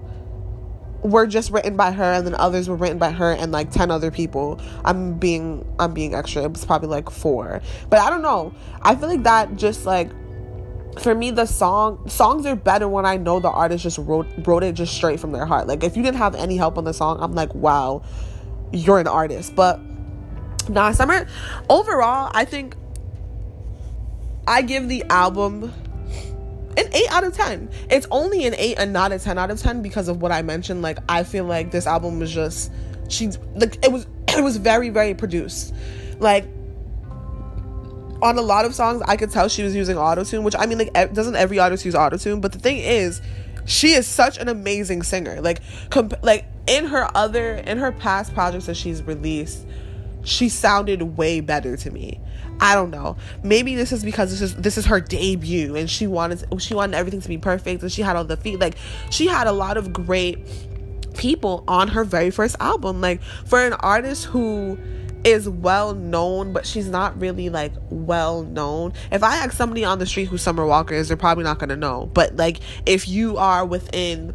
were 1.04 1.26
just 1.28 1.52
written 1.52 1.78
by 1.78 1.92
her 1.92 2.14
and 2.14 2.28
then 2.28 2.36
others 2.36 2.68
were 2.68 2.76
written 2.76 2.98
by 2.98 3.12
her 3.12 3.32
and 3.32 3.52
like 3.52 3.72
10 3.72 3.92
other 3.92 4.12
people. 4.12 4.60
I'm 4.84 5.18
being 5.18 5.66
i'm 5.80 5.94
being 5.94 6.14
extra. 6.14 6.44
It 6.44 6.52
was 6.52 6.66
probably 6.66 6.90
like 6.90 7.10
four. 7.10 7.62
But 7.90 8.00
i 8.00 8.10
don't 8.10 8.22
know. 8.22 8.54
I 8.82 8.96
feel 8.96 9.10
like 9.10 9.24
that 9.24 9.56
just 9.56 9.86
like 9.86 10.10
for 11.00 11.16
me 11.16 11.32
the 11.32 11.46
song 11.46 12.10
songs 12.10 12.46
are 12.46 12.56
better 12.56 12.90
when 12.90 13.06
i 13.06 13.16
know 13.16 13.40
the 13.40 13.50
artist 13.50 13.84
just 13.84 14.00
wrote 14.00 14.28
wrote 14.40 14.64
it 14.64 14.74
just 14.74 14.94
straight 14.94 15.20
from 15.20 15.32
their 15.32 15.46
heart. 15.46 15.68
Like 15.68 15.84
if 15.84 15.96
you 15.96 16.04
didn't 16.04 16.18
have 16.18 16.36
any 16.36 16.58
help 16.58 16.78
on 16.78 16.84
the 16.84 16.94
song 16.94 17.18
i'm 17.22 17.34
like 17.34 17.54
wow 17.56 18.04
you're 18.72 19.00
an 19.00 19.08
artist. 19.08 19.56
But 19.56 19.80
nah 20.70 20.92
summer 20.92 21.28
overall 21.70 22.30
i 22.34 22.46
think 22.46 22.76
i 24.48 24.62
give 24.62 24.88
the 24.88 25.04
album 25.10 25.74
an 26.80 26.94
8 26.94 27.12
out 27.12 27.24
of 27.24 27.36
10. 27.36 27.70
It's 27.90 28.08
only 28.12 28.46
an 28.46 28.56
8 28.58 28.80
and 28.80 28.94
not 28.94 29.12
a 29.12 29.20
10 29.20 29.38
out 29.38 29.52
of 29.52 29.62
10 29.62 29.82
because 29.82 30.08
of 30.08 30.22
what 30.22 30.32
I 30.32 30.42
mentioned. 30.42 30.82
Like 30.82 31.00
I 31.08 31.24
feel 31.24 31.46
like 31.46 31.72
this 31.72 31.88
album 31.88 32.20
was 32.20 32.32
just 32.32 32.72
she's 33.10 33.38
like 33.56 33.84
it 33.84 33.92
was 33.92 34.08
it 34.30 34.44
was 34.44 34.58
very 34.58 34.90
very 34.90 35.14
produced. 35.14 35.74
Like 36.20 36.46
on 38.22 38.38
a 38.38 38.42
lot 38.42 38.66
of 38.66 38.76
songs 38.76 39.02
I 39.08 39.16
could 39.16 39.32
tell 39.32 39.48
she 39.48 39.64
was 39.64 39.76
using 39.76 39.96
autotune, 39.96 40.44
which 40.44 40.56
I 40.58 40.66
mean 40.66 40.80
like 40.80 41.14
doesn't 41.14 41.36
every 41.36 41.60
artist 41.60 41.86
use 41.86 41.96
autotune, 41.96 42.42
but 42.42 42.52
the 42.52 42.60
thing 42.60 42.78
is 42.78 43.22
she 43.66 43.94
is 43.94 44.08
such 44.08 44.38
an 44.38 44.48
amazing 44.50 45.04
singer. 45.04 45.42
Like 45.42 45.62
comp- 45.90 46.24
like 46.24 46.46
in 46.68 46.86
her 46.86 47.10
other 47.16 47.56
in 47.56 47.78
her 47.78 47.92
past 47.92 48.34
projects 48.34 48.66
that 48.68 48.76
she's 48.76 49.04
released, 49.04 49.66
she 50.24 50.50
sounded 50.50 51.18
way 51.18 51.40
better 51.42 51.78
to 51.78 51.92
me. 51.92 52.20
I 52.62 52.76
don't 52.76 52.92
know. 52.92 53.16
Maybe 53.44 53.76
this 53.76 53.92
is 53.92 54.04
because 54.04 54.32
this 54.32 54.42
is 54.42 54.56
this 54.56 54.78
is 54.78 54.86
her 54.86 55.00
debut 55.00 55.76
and 55.76 55.90
she 55.90 56.08
wanted 56.08 56.44
she 56.62 56.74
wanted 56.74 56.96
everything 56.96 57.22
to 57.22 57.30
be 57.30 57.38
perfect 57.38 57.82
and 57.82 57.92
she 57.92 58.02
had 58.02 58.16
all 58.16 58.26
the 58.26 58.38
feet 58.38 58.60
like 58.60 58.76
she 59.10 59.28
had 59.28 59.48
a 59.48 59.52
lot 59.52 59.78
of 59.78 59.94
great 59.94 60.46
people 61.16 61.64
on 61.68 61.90
her 61.90 62.04
very 62.04 62.32
first 62.32 62.56
album. 62.60 63.02
Like 63.02 63.22
for 63.46 63.64
an 63.64 63.74
artist 63.74 64.26
who 64.26 64.78
is 65.24 65.50
well 65.50 65.94
known, 65.94 66.54
but 66.54 66.66
she's 66.66 66.88
not 66.90 67.20
really 67.20 67.50
like 67.50 67.74
well 67.90 68.44
known. 68.44 68.94
If 69.12 69.24
I 69.24 69.38
ask 69.38 69.54
somebody 69.54 69.86
on 69.86 70.00
the 70.00 70.06
street 70.06 70.26
who 70.26 70.38
Summer 70.38 70.66
Walker 70.66 70.94
is, 70.96 71.08
they're 71.08 71.18
probably 71.18 71.44
not 71.44 71.60
gonna 71.60 71.76
know. 71.76 72.10
But 72.14 72.36
like 72.36 72.60
if 72.86 73.08
you 73.08 73.38
are 73.38 73.66
within 73.66 74.34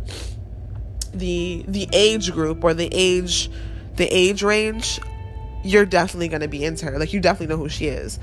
the 1.12 1.64
the 1.68 1.88
age 1.92 2.32
group 2.32 2.64
or 2.64 2.74
the 2.74 2.88
age 2.92 3.50
the 3.96 4.06
age 4.06 4.42
range 4.42 5.00
you're 5.64 5.86
definitely 5.86 6.28
gonna 6.28 6.48
be 6.48 6.64
into 6.64 6.86
her. 6.86 6.98
Like 6.98 7.12
you 7.12 7.20
definitely 7.20 7.54
know 7.54 7.60
who 7.60 7.68
she 7.68 7.86
is. 7.86 8.18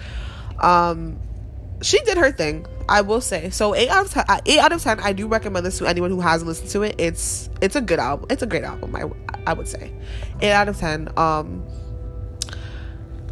Um, 0.60 1.20
she 1.82 2.00
did 2.04 2.18
her 2.18 2.32
thing. 2.32 2.66
I 2.88 3.02
will 3.02 3.22
say. 3.22 3.50
So 3.50 3.74
eight 3.74 3.90
out 3.90 4.06
of 4.06 4.12
ten. 4.12 4.26
Uh, 4.28 4.40
eight 4.46 4.60
out 4.60 4.72
of 4.72 4.82
ten. 4.82 5.00
I 5.00 5.14
do 5.14 5.28
recommend 5.28 5.66
this 5.66 5.78
to 5.80 5.88
anyone 5.88 6.12
who 6.12 6.22
hasn't 6.22 6.48
listened 6.48 6.70
to 6.72 6.84
it. 6.84 6.96
It's 6.98 7.50
it's 7.62 7.76
a 7.76 7.82
good 7.82 8.00
album. 8.00 8.28
It's 8.30 8.44
a 8.44 8.48
great 8.48 8.64
album. 8.64 8.96
I 8.96 9.50
I 9.50 9.54
would 9.54 9.68
say. 9.68 9.92
Eight 10.42 10.52
out 10.52 10.70
of 10.70 10.78
ten. 10.78 11.10
Um. 11.18 11.66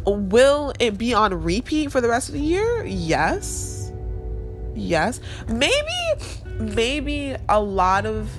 Will 0.06 0.72
it 0.80 0.96
be 0.96 1.14
on 1.14 1.42
repeat 1.42 1.92
for 1.92 2.00
the 2.00 2.08
rest 2.08 2.28
of 2.28 2.34
the 2.34 2.40
year? 2.40 2.84
Yes. 2.84 3.92
Yes. 4.74 5.20
Maybe. 5.46 5.74
Maybe 6.58 7.36
a 7.48 7.60
lot 7.60 8.06
of. 8.06 8.30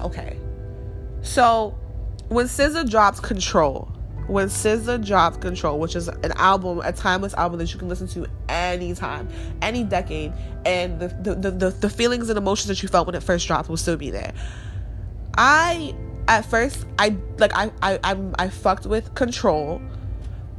Okay. 0.00 0.38
So 1.22 1.78
when 2.28 2.46
SZA 2.46 2.88
drops 2.88 3.20
Control, 3.20 3.89
when 4.30 4.46
SZA 4.46 5.04
dropped 5.04 5.40
Control, 5.40 5.78
which 5.80 5.96
is 5.96 6.06
an 6.06 6.32
album, 6.36 6.80
a 6.84 6.92
timeless 6.92 7.34
album 7.34 7.58
that 7.58 7.72
you 7.72 7.78
can 7.78 7.88
listen 7.88 8.06
to 8.08 8.26
any 8.48 8.94
time, 8.94 9.28
any 9.60 9.82
decade, 9.82 10.32
and 10.64 11.00
the 11.00 11.08
the, 11.08 11.34
the, 11.34 11.50
the, 11.50 11.70
the 11.70 11.90
feelings 11.90 12.28
and 12.28 12.38
emotions 12.38 12.68
that 12.68 12.82
you 12.82 12.88
felt 12.88 13.06
when 13.06 13.16
it 13.16 13.22
first 13.22 13.46
dropped 13.46 13.68
will 13.68 13.76
still 13.76 13.96
be 13.96 14.10
there. 14.10 14.32
I 15.36 15.94
at 16.28 16.44
first 16.44 16.86
I 16.98 17.16
like 17.38 17.52
I 17.54 17.72
I 17.82 17.98
I, 18.04 18.16
I 18.38 18.48
fucked 18.48 18.86
with 18.86 19.14
Control, 19.16 19.82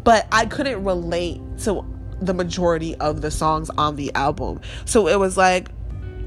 but 0.03 0.27
I 0.33 0.47
couldn't 0.47 0.83
relate 0.83 1.39
to 1.59 1.85
the 2.19 2.33
majority 2.33 2.95
of 2.95 3.21
the 3.21 3.31
songs 3.31 3.69
on 3.77 3.95
the 3.95 4.13
album. 4.15 4.59
So 4.83 5.07
it 5.07 5.17
was 5.17 5.37
like 5.37 5.69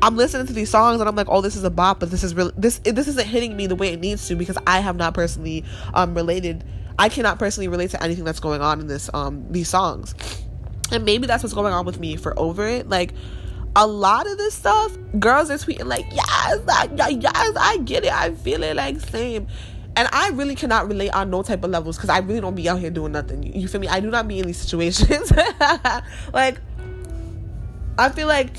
I'm 0.01 0.17
listening 0.17 0.47
to 0.47 0.53
these 0.53 0.71
songs 0.71 1.01
and 1.01 1.09
I'm 1.09 1.15
like, 1.15 1.29
oh, 1.29 1.41
this 1.41 1.57
is 1.57 1.65
a 1.65 1.71
bop, 1.71 2.01
but 2.01 2.11
this 2.11 2.25
is 2.25 2.35
really 2.35 2.53
this 2.57 2.79
this 2.79 3.07
isn't 3.07 3.27
hitting 3.27 3.55
me 3.55 3.67
the 3.67 3.77
way 3.77 3.93
it 3.93 4.01
needs 4.01 4.27
to 4.29 4.35
because 4.35 4.57
I 4.67 4.81
have 4.81 4.97
not 4.97 5.13
personally 5.13 5.63
um 5.93 6.15
related. 6.15 6.65
I 6.99 7.09
cannot 7.09 7.39
personally 7.39 7.69
relate 7.69 7.91
to 7.91 8.03
anything 8.03 8.25
that's 8.25 8.41
going 8.41 8.61
on 8.61 8.81
in 8.81 8.87
this 8.87 9.11
um 9.13 9.51
these 9.51 9.69
songs, 9.69 10.15
and 10.93 11.05
maybe 11.05 11.27
that's 11.27 11.43
what's 11.43 11.55
going 11.55 11.73
on 11.73 11.85
with 11.87 11.99
me 11.99 12.17
for 12.17 12.39
over 12.39 12.67
it. 12.67 12.89
Like 12.89 13.13
a 13.77 13.87
lot 13.87 14.27
of 14.27 14.39
this 14.39 14.55
stuff, 14.55 14.97
girls 15.19 15.51
are 15.51 15.55
tweeting 15.55 15.87
like, 15.87 16.07
yes, 16.13 16.61
I, 16.69 16.89
yes, 17.19 17.57
I 17.57 17.79
get 17.79 18.05
it, 18.05 18.13
I 18.13 18.33
feel 18.33 18.63
it, 18.63 18.77
like 18.77 19.01
same. 19.01 19.49
And 19.97 20.09
I 20.13 20.31
really 20.31 20.57
cannot 20.57 20.89
relate 20.89 21.11
on 21.11 21.31
no 21.31 21.43
type 21.43 21.63
of 21.63 21.71
levels 21.71 21.97
because 21.97 22.11
I 22.11 22.19
really 22.19 22.41
don't 22.41 22.57
be 22.57 22.69
out 22.69 22.81
here 22.81 22.91
doing 22.91 23.13
nothing. 23.13 23.43
You, 23.45 23.53
you 23.63 23.69
feel 23.69 23.81
me? 23.81 23.87
I 23.87 24.01
do 24.01 24.11
not 24.11 24.27
be 24.27 24.41
in 24.41 24.47
these 24.47 24.59
situations. 24.59 25.33
like, 26.33 26.59
I 27.97 28.09
feel 28.09 28.27
like 28.27 28.57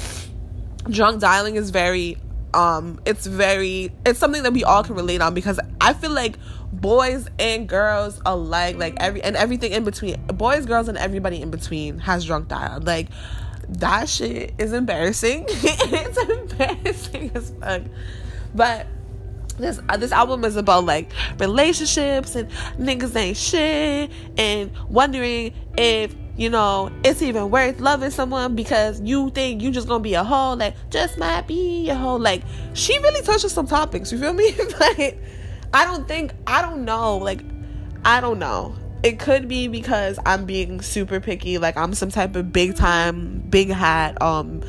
drunk 0.89 1.19
dialing 1.19 1.55
is 1.55 1.71
very 1.71 2.17
um 2.53 2.99
it's 3.05 3.25
very 3.25 3.91
it's 4.05 4.19
something 4.19 4.43
that 4.43 4.53
we 4.53 4.63
all 4.63 4.83
can 4.83 4.95
relate 4.95 5.19
on 5.19 5.33
because 5.33 5.59
i 5.81 5.93
feel 5.93 6.11
like 6.11 6.37
boys 6.81 7.27
and 7.39 7.67
girls 7.67 8.21
alike 8.25 8.77
like 8.77 8.95
every 8.97 9.21
and 9.23 9.35
everything 9.35 9.71
in 9.71 9.83
between. 9.83 10.21
Boys 10.27 10.65
girls 10.65 10.87
and 10.87 10.97
everybody 10.97 11.41
in 11.41 11.51
between 11.51 11.99
has 11.99 12.25
drunk 12.25 12.47
dial. 12.47 12.81
Like 12.81 13.07
that 13.69 14.09
shit 14.09 14.53
is 14.57 14.73
embarrassing. 14.73 15.45
It's 15.49 16.17
embarrassing 16.17 17.31
as 17.33 17.51
fuck. 17.59 17.81
But 18.53 18.87
this 19.57 19.79
uh, 19.89 19.97
this 19.97 20.11
album 20.11 20.43
is 20.43 20.55
about 20.55 20.85
like 20.85 21.11
relationships 21.39 22.35
and 22.35 22.49
niggas 22.77 23.15
ain't 23.15 23.37
shit 23.37 24.11
and 24.37 24.71
wondering 24.89 25.53
if 25.77 26.15
you 26.37 26.49
know, 26.49 26.91
it's 27.05 27.21
even 27.21 27.49
worth 27.49 27.79
loving 27.79 28.11
someone 28.11 28.55
because 28.55 28.99
you 29.01 29.29
think 29.29 29.61
you 29.61 29.71
just 29.71 29.87
gonna 29.87 30.03
be 30.03 30.15
a 30.15 30.23
hoe, 30.23 30.53
like 30.53 30.75
just 30.89 31.17
might 31.17 31.47
be 31.47 31.89
a 31.89 31.95
hoe. 31.95 32.17
Like 32.17 32.43
she 32.73 32.97
really 32.99 33.21
touches 33.21 33.53
some 33.53 33.67
topics, 33.67 34.11
you 34.11 34.19
feel 34.19 34.33
me? 34.33 34.53
but 34.79 35.15
I 35.73 35.85
don't 35.85 36.07
think 36.07 36.33
I 36.47 36.61
don't 36.61 36.85
know, 36.85 37.17
like 37.17 37.41
I 38.03 38.21
don't 38.21 38.39
know. 38.39 38.75
It 39.03 39.19
could 39.19 39.47
be 39.47 39.67
because 39.67 40.17
I'm 40.25 40.45
being 40.45 40.81
super 40.81 41.19
picky, 41.19 41.57
like 41.57 41.77
I'm 41.77 41.93
some 41.93 42.09
type 42.09 42.35
of 42.35 42.51
big 42.51 42.75
time, 42.75 43.39
big 43.49 43.69
hat, 43.69 44.21
um 44.21 44.61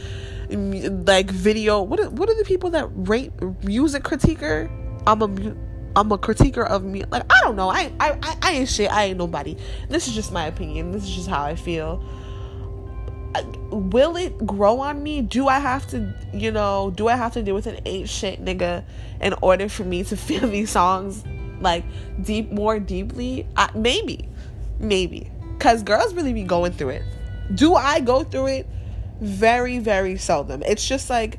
like 0.49 1.29
video 1.29 1.83
what 1.83 1.99
are, 1.99 2.09
what 2.11 2.31
are 2.31 2.37
the 2.37 2.45
people 2.45 2.71
that 2.71 2.89
rate 2.93 3.33
music 3.65 4.05
critiquer? 4.05 4.71
I'm 5.07 5.23
a 5.23 5.57
I'm 5.97 6.13
a 6.13 6.19
critiquer 6.19 6.67
of 6.67 6.85
me. 6.85 7.05
Like 7.11 7.25
I 7.33 7.41
don't 7.41 7.57
know. 7.57 7.71
I, 7.71 7.91
I 7.99 8.19
I 8.23 8.37
I 8.43 8.53
ain't 8.53 8.69
shit. 8.69 8.93
I 8.93 9.05
ain't 9.05 9.19
nobody. 9.19 9.57
This 9.89 10.07
is 10.09 10.15
just 10.15 10.31
my 10.31 10.47
opinion. 10.47 10.93
This 10.93 11.05
is 11.05 11.15
just 11.15 11.29
how 11.29 11.43
I 11.43 11.57
feel. 11.57 12.05
Will 13.71 14.17
it 14.17 14.47
grow 14.47 14.81
on 14.81 15.03
me? 15.03 15.23
Do 15.23 15.49
I 15.49 15.59
have 15.59 15.87
to, 15.89 16.15
you 16.33 16.51
know, 16.51 16.93
do 16.95 17.09
I 17.09 17.17
have 17.17 17.33
to 17.33 17.43
deal 17.43 17.55
with 17.55 17.67
an 17.67 18.07
shit 18.07 18.45
nigga 18.45 18.85
in 19.21 19.35
order 19.43 19.69
for 19.69 19.85
me 19.85 20.05
to 20.05 20.17
feel 20.17 20.49
these 20.49 20.71
songs 20.71 21.25
like 21.61 21.85
deep 22.23 22.51
more 22.51 22.79
deeply? 22.79 23.47
I, 23.57 23.71
maybe, 23.75 24.29
maybe, 24.79 25.31
cause 25.59 25.83
girls 25.83 26.15
really 26.15 26.33
be 26.33 26.45
going 26.45 26.73
through 26.73 26.91
it. 26.91 27.03
Do 27.55 27.75
I 27.75 28.01
go 28.01 28.25
through 28.25 28.49
it? 28.49 28.67
Very, 29.21 29.79
very 29.79 30.19
seldom. 30.19 30.63
It's 30.65 30.87
just 30.87 31.09
like 31.09 31.39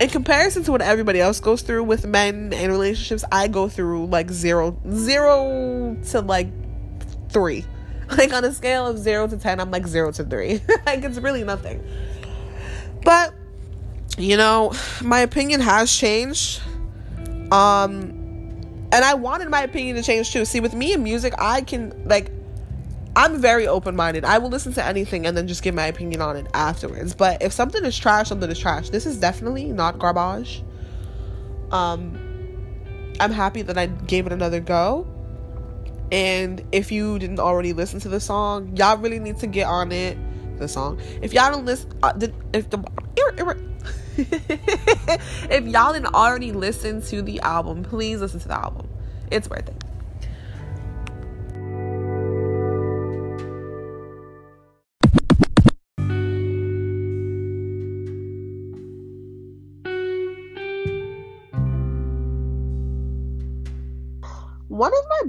in 0.00 0.08
comparison 0.08 0.64
to 0.64 0.72
what 0.72 0.82
everybody 0.82 1.20
else 1.20 1.38
goes 1.40 1.62
through 1.62 1.84
with 1.84 2.06
men 2.06 2.52
and 2.52 2.72
relationships, 2.72 3.24
I 3.30 3.48
go 3.48 3.68
through 3.68 4.06
like 4.06 4.30
zero, 4.30 4.76
zero 4.90 5.96
to 6.10 6.20
like 6.20 6.48
three. 7.28 7.64
Like 8.18 8.32
on 8.34 8.44
a 8.44 8.52
scale 8.52 8.86
of 8.86 8.98
zero 8.98 9.26
to 9.26 9.36
10, 9.38 9.58
I'm 9.58 9.70
like 9.70 9.86
zero 9.86 10.12
to 10.12 10.24
three. 10.24 10.60
like 10.86 11.02
it's 11.02 11.18
really 11.18 11.44
nothing. 11.44 11.82
But, 13.04 13.32
you 14.18 14.36
know, 14.36 14.74
my 15.02 15.20
opinion 15.20 15.60
has 15.60 15.90
changed. 15.90 16.60
Um, 17.50 18.10
and 18.92 19.04
I 19.04 19.14
wanted 19.14 19.48
my 19.48 19.62
opinion 19.62 19.96
to 19.96 20.02
change 20.02 20.30
too. 20.30 20.44
See, 20.44 20.60
with 20.60 20.74
me 20.74 20.92
and 20.92 21.02
music, 21.02 21.32
I 21.38 21.62
can, 21.62 22.06
like, 22.06 22.30
I'm 23.16 23.38
very 23.38 23.66
open 23.66 23.96
minded. 23.96 24.24
I 24.24 24.38
will 24.38 24.50
listen 24.50 24.72
to 24.74 24.84
anything 24.84 25.26
and 25.26 25.36
then 25.36 25.48
just 25.48 25.62
give 25.62 25.74
my 25.74 25.86
opinion 25.86 26.20
on 26.20 26.36
it 26.36 26.46
afterwards. 26.54 27.14
But 27.14 27.42
if 27.42 27.52
something 27.52 27.84
is 27.84 27.98
trash, 27.98 28.28
something 28.28 28.50
is 28.50 28.58
trash. 28.58 28.90
This 28.90 29.06
is 29.06 29.18
definitely 29.18 29.66
not 29.66 29.98
garbage. 29.98 30.62
Um, 31.70 32.18
I'm 33.20 33.32
happy 33.32 33.62
that 33.62 33.76
I 33.76 33.86
gave 33.86 34.26
it 34.26 34.32
another 34.32 34.60
go. 34.60 35.06
And 36.12 36.62
if 36.72 36.92
you 36.92 37.18
didn't 37.18 37.40
already 37.40 37.72
listen 37.72 37.98
to 38.00 38.08
the 38.10 38.20
song, 38.20 38.76
y'all 38.76 38.98
really 38.98 39.18
need 39.18 39.38
to 39.38 39.46
get 39.46 39.66
on 39.66 39.90
it. 39.90 40.18
The 40.58 40.68
song. 40.68 41.00
If 41.22 41.32
y'all 41.32 41.50
don't 41.50 41.64
listen, 41.64 41.90
uh, 42.02 42.12
if 42.52 42.68
the 42.70 42.84
if 44.18 45.66
y'all 45.66 45.92
didn't 45.94 46.14
already 46.14 46.52
listen 46.52 47.00
to 47.02 47.22
the 47.22 47.40
album, 47.40 47.82
please 47.82 48.20
listen 48.20 48.38
to 48.40 48.48
the 48.48 48.60
album. 48.60 48.86
It's 49.30 49.48
worth 49.48 49.68
it. 49.68 49.84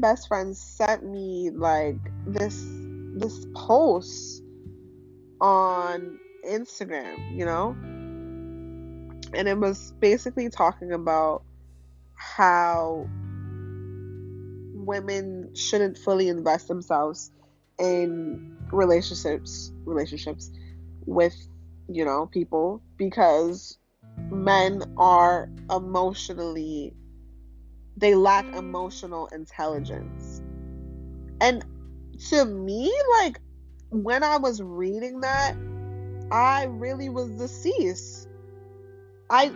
Best 0.03 0.27
friends 0.27 0.59
sent 0.59 1.01
me 1.01 1.49
like 1.49 1.95
this 2.27 2.61
this 3.15 3.47
post 3.55 4.43
on 5.39 6.19
Instagram, 6.45 7.15
you 7.39 7.45
know? 7.45 7.69
And 9.33 9.47
it 9.47 9.57
was 9.57 9.93
basically 10.01 10.49
talking 10.49 10.91
about 10.91 11.43
how 12.15 13.07
women 14.73 15.55
shouldn't 15.55 15.97
fully 15.97 16.27
invest 16.27 16.67
themselves 16.67 17.31
in 17.79 18.57
relationships 18.73 19.71
relationships 19.85 20.51
with 21.05 21.35
you 21.87 22.03
know 22.03 22.25
people 22.25 22.81
because 22.97 23.77
men 24.29 24.81
are 24.97 25.49
emotionally 25.71 26.93
they 27.97 28.15
lack 28.15 28.55
emotional 28.55 29.27
intelligence. 29.27 30.41
And 31.41 31.63
to 32.29 32.45
me, 32.45 32.93
like 33.21 33.39
when 33.89 34.23
I 34.23 34.37
was 34.37 34.61
reading 34.61 35.21
that, 35.21 35.55
I 36.31 36.65
really 36.65 37.09
was 37.09 37.29
deceased. 37.31 38.27
I 39.29 39.51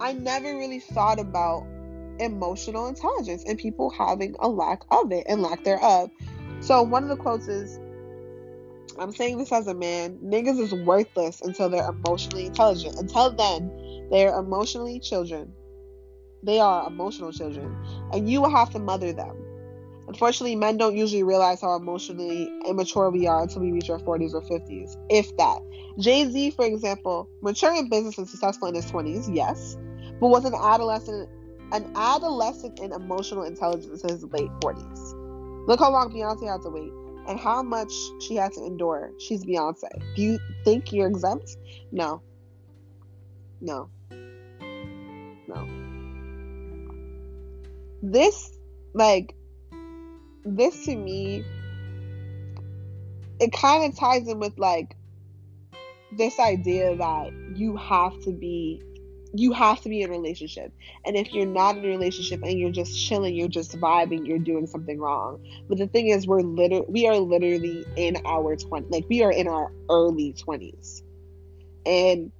I 0.00 0.12
never 0.12 0.56
really 0.56 0.80
thought 0.80 1.18
about 1.18 1.66
emotional 2.18 2.86
intelligence 2.86 3.44
and 3.46 3.58
people 3.58 3.90
having 3.90 4.34
a 4.40 4.48
lack 4.48 4.82
of 4.90 5.10
it 5.12 5.24
and 5.28 5.42
lack 5.42 5.64
thereof. 5.64 6.10
So 6.60 6.82
one 6.82 7.02
of 7.02 7.08
the 7.08 7.16
quotes 7.16 7.48
is 7.48 7.78
I'm 8.98 9.12
saying 9.12 9.38
this 9.38 9.52
as 9.52 9.66
a 9.66 9.74
man, 9.74 10.18
niggas 10.22 10.60
is 10.60 10.74
worthless 10.74 11.40
until 11.42 11.70
they're 11.70 11.88
emotionally 11.88 12.46
intelligent. 12.46 12.96
Until 12.98 13.32
then, 13.34 13.70
they're 14.10 14.38
emotionally 14.38 15.00
children. 15.00 15.54
They 16.42 16.58
are 16.58 16.86
emotional 16.86 17.32
children, 17.32 17.76
and 18.12 18.28
you 18.28 18.40
will 18.40 18.50
have 18.50 18.70
to 18.70 18.78
mother 18.78 19.12
them. 19.12 19.36
Unfortunately, 20.08 20.56
men 20.56 20.76
don't 20.76 20.96
usually 20.96 21.22
realize 21.22 21.60
how 21.60 21.76
emotionally 21.76 22.50
immature 22.66 23.10
we 23.10 23.28
are 23.28 23.42
until 23.42 23.62
we 23.62 23.70
reach 23.70 23.90
our 23.90 24.00
40s 24.00 24.34
or 24.34 24.42
50s, 24.42 24.96
if 25.08 25.36
that. 25.36 25.60
Jay 25.98 26.28
Z, 26.28 26.50
for 26.52 26.64
example, 26.64 27.28
mature 27.42 27.74
in 27.76 27.88
business 27.88 28.18
and 28.18 28.28
successful 28.28 28.68
in 28.68 28.74
his 28.74 28.90
20s, 28.90 29.32
yes, 29.32 29.76
but 30.18 30.28
was 30.28 30.44
an 30.44 30.54
adolescent, 30.54 31.28
an 31.72 31.92
adolescent 31.94 32.80
in 32.80 32.92
emotional 32.92 33.44
intelligence 33.44 34.02
in 34.02 34.08
his 34.08 34.24
late 34.24 34.50
40s. 34.62 35.68
Look 35.68 35.78
how 35.78 35.92
long 35.92 36.12
Beyonce 36.12 36.50
had 36.50 36.62
to 36.62 36.70
wait 36.70 36.90
and 37.28 37.38
how 37.38 37.62
much 37.62 37.92
she 38.20 38.34
had 38.34 38.52
to 38.54 38.64
endure. 38.64 39.12
She's 39.20 39.44
Beyonce. 39.44 39.90
Do 40.16 40.22
you 40.22 40.38
think 40.64 40.92
you're 40.92 41.06
exempt? 41.06 41.56
No. 41.92 42.22
No. 43.60 43.90
No 45.46 45.79
this 48.02 48.50
like 48.94 49.34
this 50.44 50.84
to 50.86 50.96
me 50.96 51.44
it 53.40 53.52
kind 53.52 53.90
of 53.90 53.98
ties 53.98 54.28
in 54.28 54.38
with 54.38 54.58
like 54.58 54.96
this 56.12 56.38
idea 56.38 56.96
that 56.96 57.32
you 57.54 57.76
have 57.76 58.18
to 58.22 58.32
be 58.32 58.82
you 59.32 59.52
have 59.52 59.80
to 59.80 59.88
be 59.88 60.02
in 60.02 60.10
a 60.10 60.12
relationship. 60.12 60.72
And 61.06 61.16
if 61.16 61.32
you're 61.32 61.46
not 61.46 61.76
in 61.76 61.84
a 61.84 61.88
relationship 61.88 62.42
and 62.42 62.58
you're 62.58 62.72
just 62.72 62.98
chilling 62.98 63.34
you're 63.34 63.48
just 63.48 63.78
vibing 63.78 64.26
you're 64.26 64.38
doing 64.38 64.66
something 64.66 64.98
wrong. 64.98 65.44
But 65.68 65.78
the 65.78 65.86
thing 65.86 66.08
is 66.08 66.26
we're 66.26 66.42
literally 66.42 66.86
we 66.88 67.06
are 67.06 67.16
literally 67.16 67.84
in 67.96 68.16
our 68.26 68.56
20 68.56 68.88
like 68.90 69.06
we 69.08 69.22
are 69.22 69.32
in 69.32 69.48
our 69.48 69.72
early 69.88 70.34
20s 70.34 71.02
And 71.86 72.32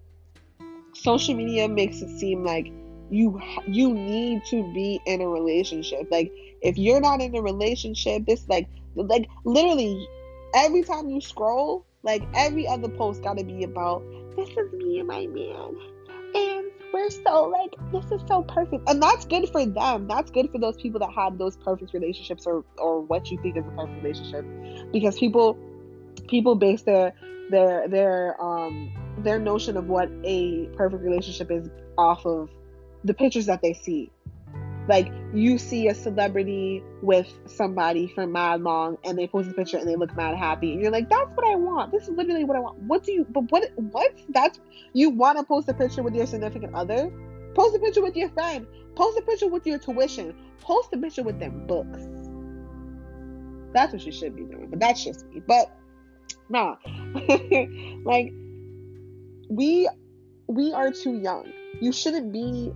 social 0.94 1.34
media 1.34 1.68
makes 1.68 2.02
it 2.02 2.18
seem 2.18 2.44
like 2.44 2.72
you 3.10 3.40
you 3.66 3.92
need 3.92 4.42
to 4.50 4.62
be 4.72 5.00
in 5.06 5.20
a 5.20 5.28
relationship. 5.28 6.08
Like 6.10 6.32
if 6.62 6.78
you're 6.78 7.00
not 7.00 7.20
in 7.20 7.34
a 7.34 7.42
relationship, 7.42 8.26
this 8.26 8.48
like 8.48 8.68
like 8.94 9.28
literally 9.44 10.06
every 10.54 10.82
time 10.82 11.08
you 11.08 11.20
scroll, 11.20 11.84
like 12.02 12.22
every 12.34 12.66
other 12.66 12.88
post 12.88 13.22
got 13.22 13.38
to 13.38 13.44
be 13.44 13.64
about 13.64 14.02
this 14.36 14.48
is 14.50 14.72
me 14.72 14.98
and 14.98 15.08
my 15.08 15.26
man, 15.26 15.76
and 16.34 16.66
we're 16.92 17.10
so 17.10 17.44
like 17.48 17.74
this 17.92 18.10
is 18.12 18.20
so 18.28 18.42
perfect, 18.42 18.88
and 18.88 19.02
that's 19.02 19.24
good 19.24 19.48
for 19.50 19.66
them. 19.66 20.06
That's 20.06 20.30
good 20.30 20.50
for 20.50 20.58
those 20.58 20.76
people 20.76 21.00
that 21.00 21.12
have 21.12 21.38
those 21.38 21.56
perfect 21.56 21.92
relationships 21.92 22.46
or 22.46 22.64
or 22.78 23.00
what 23.00 23.30
you 23.30 23.40
think 23.42 23.56
is 23.56 23.64
a 23.66 23.70
perfect 23.70 24.02
relationship, 24.02 24.44
because 24.92 25.18
people 25.18 25.58
people 26.28 26.54
base 26.54 26.82
their 26.82 27.12
their 27.50 27.88
their 27.88 28.40
um 28.40 28.92
their 29.18 29.38
notion 29.38 29.76
of 29.76 29.88
what 29.88 30.08
a 30.24 30.66
perfect 30.76 31.02
relationship 31.02 31.50
is 31.50 31.68
off 31.98 32.24
of 32.24 32.48
the 33.04 33.14
pictures 33.14 33.46
that 33.46 33.62
they 33.62 33.72
see 33.72 34.10
like 34.90 35.12
you 35.32 35.56
see 35.56 35.86
a 35.86 35.94
celebrity 35.94 36.82
with 37.00 37.32
somebody 37.46 38.08
for 38.08 38.26
mad 38.26 38.60
long 38.62 38.98
and 39.04 39.16
they 39.16 39.28
post 39.28 39.48
a 39.48 39.52
picture 39.52 39.76
and 39.76 39.86
they 39.86 39.94
look 39.94 40.16
mad 40.16 40.36
happy 40.36 40.72
and 40.72 40.82
you're 40.82 40.90
like, 40.90 41.08
that's 41.08 41.30
what 41.36 41.46
I 41.46 41.54
want. 41.54 41.92
This 41.92 42.08
is 42.08 42.10
literally 42.10 42.42
what 42.42 42.56
I 42.56 42.60
want. 42.60 42.78
What 42.78 43.04
do 43.04 43.12
you 43.12 43.24
but 43.30 43.50
what 43.52 43.70
what 43.76 44.12
that's 44.30 44.58
you 44.92 45.10
wanna 45.10 45.44
post 45.44 45.68
a 45.68 45.74
picture 45.74 46.02
with 46.02 46.14
your 46.14 46.26
significant 46.26 46.74
other? 46.74 47.08
Post 47.54 47.76
a 47.76 47.78
picture 47.78 48.02
with 48.02 48.16
your 48.16 48.30
friend. 48.30 48.66
Post 48.96 49.18
a 49.18 49.22
picture 49.22 49.46
with 49.46 49.64
your 49.64 49.78
tuition. 49.78 50.34
Post 50.60 50.88
a 50.92 50.98
picture 50.98 51.22
with 51.22 51.38
their 51.38 51.50
books. 51.50 52.00
That's 53.72 53.92
what 53.92 54.04
you 54.04 54.10
should 54.10 54.34
be 54.34 54.42
doing. 54.42 54.70
But 54.70 54.80
that's 54.80 55.04
just 55.04 55.24
me. 55.26 55.40
But 55.46 55.70
nah. 56.48 56.76
like 58.04 58.32
we 59.48 59.88
we 60.48 60.72
are 60.72 60.90
too 60.90 61.16
young. 61.16 61.52
You 61.80 61.92
shouldn't 61.92 62.32
be 62.32 62.72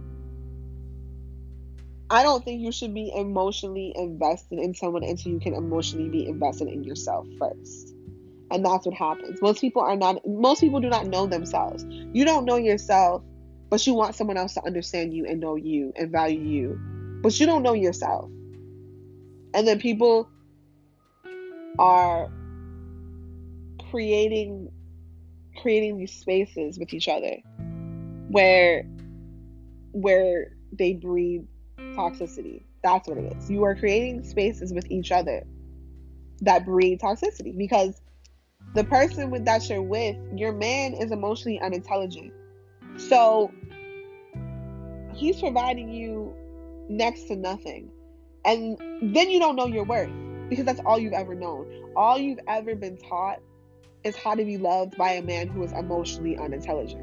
I 2.14 2.22
don't 2.22 2.44
think 2.44 2.61
you 2.61 2.70
should 2.70 2.94
be 2.94 3.12
emotionally 3.12 3.92
invested 3.96 4.61
in 4.61 4.72
someone 4.72 5.03
until 5.03 5.33
you 5.33 5.40
can 5.40 5.53
emotionally 5.53 6.09
be 6.09 6.29
invested 6.29 6.68
in 6.68 6.85
yourself 6.85 7.27
first. 7.40 7.92
And 8.53 8.64
that's 8.64 8.87
what 8.87 8.94
happens. 8.94 9.42
Most 9.42 9.61
people 9.61 9.83
are 9.83 9.96
not 9.96 10.24
most 10.24 10.61
people 10.61 10.79
do 10.79 10.88
not 10.88 11.09
know 11.09 11.27
themselves. 11.27 11.85
You 11.88 12.24
don't 12.24 12.44
know 12.44 12.55
yourself, 12.55 13.24
but 13.68 13.85
you 13.85 13.94
want 13.94 14.14
someone 14.14 14.37
else 14.37 14.55
to 14.55 14.64
understand 14.64 15.12
you 15.12 15.27
and 15.27 15.40
know 15.40 15.57
you 15.57 15.92
and 15.96 16.12
value 16.12 16.40
you. 16.40 17.20
But 17.20 17.40
you 17.40 17.46
don't 17.46 17.64
know 17.64 17.72
yourself. 17.72 18.31
And 19.53 19.66
then 19.66 19.81
people 19.81 20.29
are 21.81 22.31
creating 23.90 24.70
creating 25.61 25.98
these 25.98 26.12
spaces 26.12 26.79
with 26.79 26.94
each 26.94 27.09
other 27.09 27.38
where 28.29 28.85
where 29.90 30.53
they 30.72 30.92
breed 30.92 31.48
Mm-hmm. 31.96 32.22
toxicity. 32.22 32.62
That's 32.83 33.09
what 33.09 33.18
it 33.18 33.37
is. 33.37 33.50
You 33.50 33.64
are 33.64 33.74
creating 33.74 34.24
spaces 34.24 34.72
with 34.72 34.90
each 34.90 35.12
other 35.12 35.44
that 36.42 36.64
breed 36.64 37.00
toxicity 37.00 37.57
because 37.57 38.00
the 38.74 38.85
person 38.85 39.30
with 39.30 39.44
that 39.44 39.68
you're 39.68 39.83
with, 39.83 40.16
your 40.35 40.52
man 40.52 40.94
is 40.94 41.12
emotionally 41.12 41.61
unintelligent. 41.61 42.33
So 42.96 43.52
he's 45.14 45.40
providing 45.40 45.92
you 45.92 46.35
next 46.88 47.24
to 47.24 47.37
nothing. 47.37 47.90
And 48.44 48.76
then 49.14 49.30
you 49.30 49.38
don't 49.38 49.57
know 49.57 49.66
your 49.66 49.85
worth 49.85 50.11
because 50.48 50.64
that's 50.64 50.80
all 50.85 50.98
you've 50.98 51.12
ever 51.12 51.35
known. 51.35 51.92
All 51.96 52.18
you've 52.18 52.40
ever 52.48 52.74
been 52.74 52.98
taught 52.98 53.40
is 54.02 54.16
how 54.16 54.35
to 54.35 54.44
be 54.44 54.59
loved 54.59 54.96
by 54.98 55.12
a 55.12 55.22
man 55.22 55.48
who 55.48 55.62
is 55.62 55.72
emotionally 55.72 56.37
unintelligent. 56.37 57.00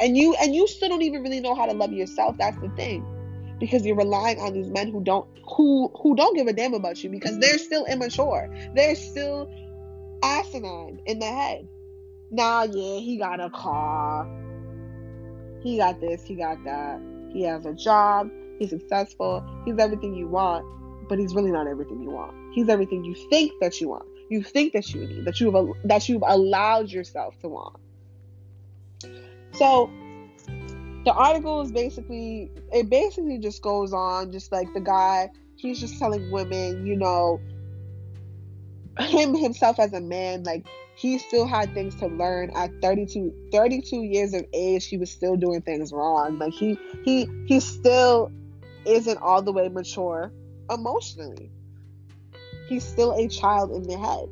And 0.00 0.16
you 0.16 0.34
and 0.40 0.54
you 0.54 0.66
still 0.66 0.88
don't 0.88 1.02
even 1.02 1.22
really 1.22 1.40
know 1.40 1.54
how 1.54 1.66
to 1.66 1.74
love 1.74 1.92
yourself. 1.92 2.36
That's 2.38 2.58
the 2.58 2.70
thing 2.70 3.04
because 3.62 3.86
you're 3.86 3.94
relying 3.94 4.40
on 4.40 4.52
these 4.52 4.68
men 4.70 4.90
who 4.90 5.00
don't 5.04 5.24
who 5.56 5.88
who 6.02 6.16
don't 6.16 6.34
give 6.34 6.48
a 6.48 6.52
damn 6.52 6.74
about 6.74 7.00
you 7.04 7.08
because 7.08 7.38
they're 7.38 7.58
still 7.58 7.84
immature. 7.84 8.52
They're 8.74 8.96
still 8.96 9.48
asinine 10.20 11.00
in 11.06 11.20
the 11.20 11.26
head. 11.26 11.68
Nah, 12.32 12.64
yeah, 12.64 12.98
he 12.98 13.18
got 13.18 13.38
a 13.38 13.50
car. 13.50 14.28
He 15.62 15.76
got 15.76 16.00
this, 16.00 16.24
he 16.24 16.34
got 16.34 16.64
that. 16.64 17.00
He 17.32 17.44
has 17.44 17.64
a 17.64 17.72
job, 17.72 18.32
he's 18.58 18.70
successful, 18.70 19.44
he's 19.64 19.78
everything 19.78 20.16
you 20.16 20.26
want, 20.26 20.66
but 21.08 21.20
he's 21.20 21.32
really 21.32 21.52
not 21.52 21.68
everything 21.68 22.02
you 22.02 22.10
want. 22.10 22.34
He's 22.52 22.68
everything 22.68 23.04
you 23.04 23.14
think 23.30 23.52
that 23.60 23.80
you 23.80 23.90
want. 23.90 24.06
You 24.28 24.42
think 24.42 24.72
that 24.72 24.92
you 24.92 25.06
need, 25.06 25.24
that 25.24 25.38
you've 25.38 25.54
that 25.84 26.08
you've 26.08 26.24
allowed 26.26 26.90
yourself 26.90 27.38
to 27.42 27.48
want. 27.48 27.76
So 29.52 29.88
the 31.04 31.12
article 31.12 31.60
is 31.62 31.72
basically 31.72 32.50
it 32.72 32.88
basically 32.88 33.38
just 33.38 33.62
goes 33.62 33.92
on 33.92 34.30
just 34.32 34.52
like 34.52 34.72
the 34.74 34.80
guy 34.80 35.28
he's 35.56 35.80
just 35.80 35.98
telling 35.98 36.30
women 36.30 36.86
you 36.86 36.96
know 36.96 37.40
him 39.00 39.34
himself 39.34 39.78
as 39.78 39.92
a 39.92 40.00
man 40.00 40.42
like 40.44 40.66
he 40.94 41.18
still 41.18 41.46
had 41.46 41.72
things 41.74 41.94
to 41.96 42.06
learn 42.06 42.50
at 42.54 42.70
32 42.82 43.32
32 43.50 44.02
years 44.02 44.34
of 44.34 44.44
age 44.52 44.86
he 44.86 44.96
was 44.96 45.10
still 45.10 45.36
doing 45.36 45.62
things 45.62 45.92
wrong. 45.92 46.38
Like 46.38 46.52
he 46.52 46.78
he 47.04 47.28
he 47.46 47.60
still 47.60 48.30
isn't 48.84 49.18
all 49.18 49.42
the 49.42 49.52
way 49.52 49.68
mature 49.68 50.32
emotionally. 50.70 51.50
He's 52.68 52.84
still 52.84 53.12
a 53.12 53.28
child 53.28 53.72
in 53.72 53.82
the 53.84 53.98
head. 53.98 54.28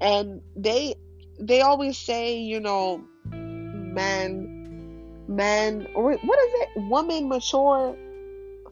And 0.00 0.42
they 0.54 0.94
they 1.38 1.62
always 1.62 1.96
say 1.96 2.38
you 2.38 2.60
know 2.60 3.02
men 3.32 4.59
men 5.30 5.86
or 5.94 6.12
what 6.16 6.38
is 6.38 6.54
it? 6.54 6.68
Women 6.76 7.28
mature 7.28 7.96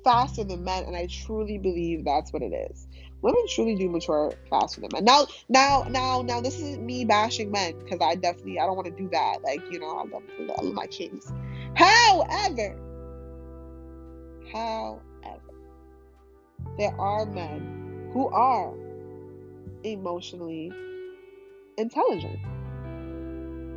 faster 0.05 0.44
than 0.44 0.62
men 0.62 0.85
and 0.85 0.94
i 0.94 1.07
truly 1.07 1.59
believe 1.59 2.05
that's 2.05 2.33
what 2.33 2.42
it 2.42 2.53
is. 2.71 2.87
Women 3.21 3.44
truly 3.49 3.75
do 3.75 3.88
mature 3.88 4.33
faster 4.49 4.81
than 4.81 4.90
men. 4.92 5.05
Now 5.05 5.27
now 5.49 5.87
now 5.88 6.23
now 6.23 6.40
this 6.40 6.57
isn't 6.57 6.85
me 6.85 7.05
bashing 7.05 7.51
men 7.51 7.79
because 7.79 8.01
i 8.01 8.14
definitely 8.14 8.59
i 8.59 8.66
don't 8.66 8.77
want 8.77 8.87
to 8.87 9.03
do 9.03 9.09
that 9.11 9.42
like 9.42 9.61
you 9.71 9.79
know 9.81 9.99
i 9.99 10.05
love, 10.05 10.23
I 10.38 10.62
love 10.62 10.75
my 10.75 10.87
kings 10.87 11.33
however 11.75 12.77
however 14.53 15.01
there 16.79 16.94
are 17.01 17.27
men 17.27 18.11
who 18.12 18.29
are 18.29 18.73
emotionally 19.83 20.73
intelligent. 21.77 22.38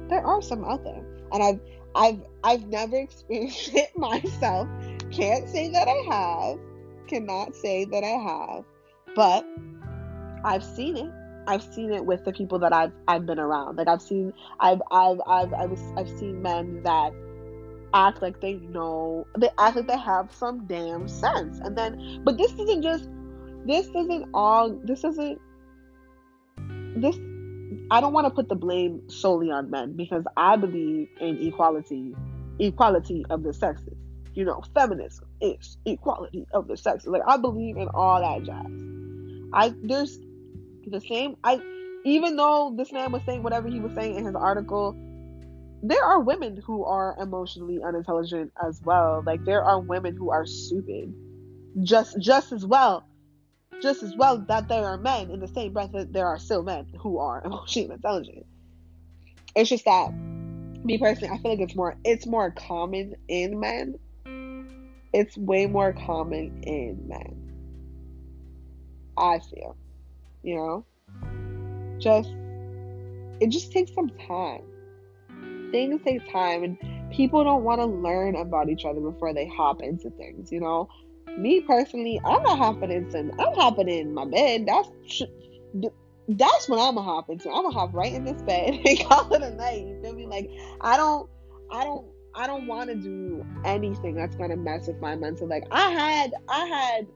There 0.09 0.25
are 0.25 0.41
some 0.41 0.63
out 0.65 0.83
there 0.83 1.03
and 1.31 1.41
i've 1.43 1.59
I've 1.95 2.21
I've 2.43 2.67
never 2.67 2.97
experienced 3.07 3.73
it 3.73 3.97
myself. 3.97 4.67
Can't 5.11 5.47
say 5.49 5.69
that 5.69 5.87
I 5.87 6.15
have. 6.15 6.59
Cannot 7.07 7.55
say 7.55 7.85
that 7.85 8.03
I 8.03 8.07
have. 8.07 8.63
But 9.15 9.45
I've 10.43 10.63
seen 10.63 10.97
it. 10.97 11.11
I've 11.47 11.63
seen 11.63 11.91
it 11.91 12.05
with 12.05 12.23
the 12.23 12.31
people 12.31 12.59
that 12.59 12.73
I've 12.73 12.93
I've 13.07 13.25
been 13.25 13.39
around. 13.39 13.77
Like 13.77 13.87
I've 13.87 14.01
seen 14.01 14.33
I've 14.59 14.81
I've 14.91 15.19
I've 15.27 15.53
I've, 15.53 15.79
I've 15.97 16.09
seen 16.09 16.41
men 16.41 16.83
that 16.83 17.13
act 17.93 18.21
like 18.21 18.39
they 18.39 18.53
know 18.53 19.27
they 19.37 19.49
act 19.59 19.75
like 19.75 19.87
they 19.87 19.97
have 19.97 20.31
some 20.33 20.65
damn 20.67 21.07
sense. 21.07 21.59
And 21.59 21.77
then 21.77 22.21
but 22.23 22.37
this 22.37 22.53
isn't 22.53 22.83
just 22.83 23.09
this 23.65 23.87
isn't 23.87 24.29
all 24.33 24.69
this 24.83 25.03
isn't 25.03 25.39
this 26.95 27.19
I 27.89 28.01
don't 28.01 28.13
want 28.13 28.27
to 28.27 28.31
put 28.31 28.49
the 28.49 28.55
blame 28.55 29.09
solely 29.09 29.49
on 29.51 29.69
men 29.69 29.93
because 29.95 30.23
I 30.35 30.55
believe 30.55 31.07
in 31.19 31.37
equality, 31.45 32.13
equality 32.59 33.25
of 33.29 33.43
the 33.43 33.53
sexes. 33.53 33.97
You 34.33 34.45
know, 34.45 34.61
feminism 34.73 35.25
is 35.41 35.77
equality 35.85 36.45
of 36.53 36.67
the 36.67 36.77
sexes. 36.77 37.09
Like 37.09 37.23
I 37.27 37.37
believe 37.37 37.77
in 37.77 37.87
all 37.89 38.21
that 38.21 38.45
jazz. 38.45 38.71
I 39.53 39.73
there's 39.83 40.19
the 40.87 41.01
same. 41.01 41.35
I 41.43 41.61
even 42.05 42.35
though 42.35 42.73
this 42.75 42.91
man 42.91 43.11
was 43.11 43.21
saying 43.25 43.43
whatever 43.43 43.67
he 43.67 43.79
was 43.79 43.93
saying 43.93 44.15
in 44.15 44.25
his 44.25 44.35
article, 44.35 44.95
there 45.83 46.03
are 46.03 46.19
women 46.19 46.61
who 46.65 46.83
are 46.83 47.15
emotionally 47.19 47.79
unintelligent 47.85 48.51
as 48.65 48.81
well. 48.83 49.23
Like 49.25 49.43
there 49.45 49.63
are 49.63 49.79
women 49.79 50.15
who 50.15 50.31
are 50.31 50.45
stupid, 50.45 51.13
just 51.83 52.19
just 52.19 52.51
as 52.51 52.65
well 52.65 53.05
just 53.81 54.03
as 54.03 54.15
well 54.15 54.37
that 54.47 54.67
there 54.67 54.85
are 54.85 54.97
men 54.97 55.31
in 55.31 55.39
the 55.39 55.47
same 55.47 55.73
breath 55.73 55.91
that 55.93 56.13
there 56.13 56.27
are 56.27 56.39
still 56.39 56.63
men 56.63 56.87
who 56.99 57.17
are 57.17 57.41
emotionally 57.45 57.93
intelligent. 57.93 58.45
It's 59.55 59.69
just 59.69 59.85
that 59.85 60.13
me 60.83 60.97
personally, 60.97 61.33
I 61.33 61.37
feel 61.41 61.51
like 61.51 61.59
it's 61.59 61.75
more 61.75 61.95
it's 62.03 62.25
more 62.25 62.51
common 62.51 63.15
in 63.27 63.59
men. 63.59 63.95
It's 65.13 65.37
way 65.37 65.65
more 65.67 65.93
common 65.93 66.63
in 66.63 67.07
men. 67.07 67.37
I 69.17 69.39
feel. 69.39 69.75
You 70.43 70.55
know? 70.55 70.85
Just 71.99 72.29
it 73.39 73.49
just 73.49 73.71
takes 73.71 73.93
some 73.93 74.09
time. 74.27 74.63
Things 75.71 76.01
take 76.03 76.31
time 76.31 76.63
and 76.63 76.77
people 77.11 77.43
don't 77.43 77.63
want 77.63 77.81
to 77.81 77.85
learn 77.85 78.35
about 78.35 78.69
each 78.69 78.85
other 78.85 78.99
before 78.99 79.33
they 79.33 79.47
hop 79.47 79.81
into 79.81 80.09
things, 80.11 80.51
you 80.51 80.59
know? 80.59 80.89
Me 81.37 81.61
personally, 81.61 82.19
I'm 82.23 82.43
not 82.43 82.57
hopping 82.57 82.91
in. 82.91 83.31
I'm 83.39 83.53
hopping 83.55 83.89
in 83.89 84.13
my 84.13 84.25
bed. 84.25 84.65
That's 84.67 85.23
that's 86.27 86.69
what 86.69 86.79
I'm 86.79 86.95
gonna 86.95 87.01
hop 87.01 87.29
into. 87.29 87.49
I'm 87.49 87.63
gonna 87.63 87.71
hop 87.71 87.93
right 87.93 88.13
in 88.13 88.23
this 88.23 88.41
bed 88.41 88.79
and 88.85 88.99
call 89.07 89.33
it 89.33 89.41
a 89.41 89.51
night. 89.51 89.85
You 89.85 89.99
feel 90.01 90.13
me? 90.13 90.25
Like 90.25 90.49
I 90.81 90.97
don't, 90.97 91.29
I 91.71 91.83
don't, 91.83 92.05
I 92.33 92.47
don't 92.47 92.67
want 92.67 92.89
to 92.89 92.95
do 92.95 93.45
anything 93.65 94.15
that's 94.15 94.35
gonna 94.35 94.57
mess 94.57 94.87
with 94.87 94.99
my 94.99 95.15
mental. 95.15 95.47
Like 95.47 95.63
I 95.71 95.89
had, 95.89 96.33
I 96.47 96.65
had, 96.65 97.07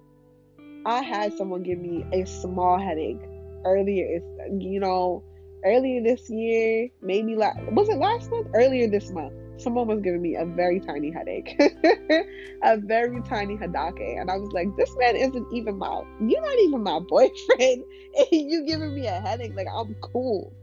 I 0.86 1.02
had 1.02 1.34
someone 1.38 1.64
give 1.64 1.80
me 1.80 2.06
a 2.14 2.26
small 2.26 2.80
headache 2.80 3.22
earlier. 3.66 4.22
You 4.60 4.80
know, 4.80 5.24
earlier 5.66 6.02
this 6.04 6.30
year, 6.30 6.90
maybe 7.02 7.36
last 7.36 7.60
was 7.72 7.90
it 7.90 7.98
last 7.98 8.30
month? 8.32 8.48
Earlier 8.54 8.90
this 8.90 9.12
month 9.12 9.34
someone 9.58 9.88
was 9.88 10.02
giving 10.02 10.22
me 10.22 10.36
a 10.36 10.46
very 10.46 10.80
tiny 10.80 11.12
headache, 11.12 11.60
a 12.64 12.78
very 12.78 13.22
tiny 13.22 13.56
headache, 13.56 14.00
and 14.00 14.30
I 14.30 14.38
was 14.38 14.52
like, 14.52 14.68
"This 14.78 14.94
man 14.98 15.16
isn't 15.16 15.48
even 15.54 15.78
my, 15.78 16.04
you're 16.20 16.42
not 16.42 16.60
even 16.60 16.84
my 16.84 17.00
boyfriend, 17.00 17.84
and 18.18 18.28
you 18.32 18.66
giving 18.66 18.94
me 18.94 19.08
a 19.08 19.20
headache? 19.20 19.54
Like 19.56 19.68
I'm 19.74 19.96
cool, 20.02 20.54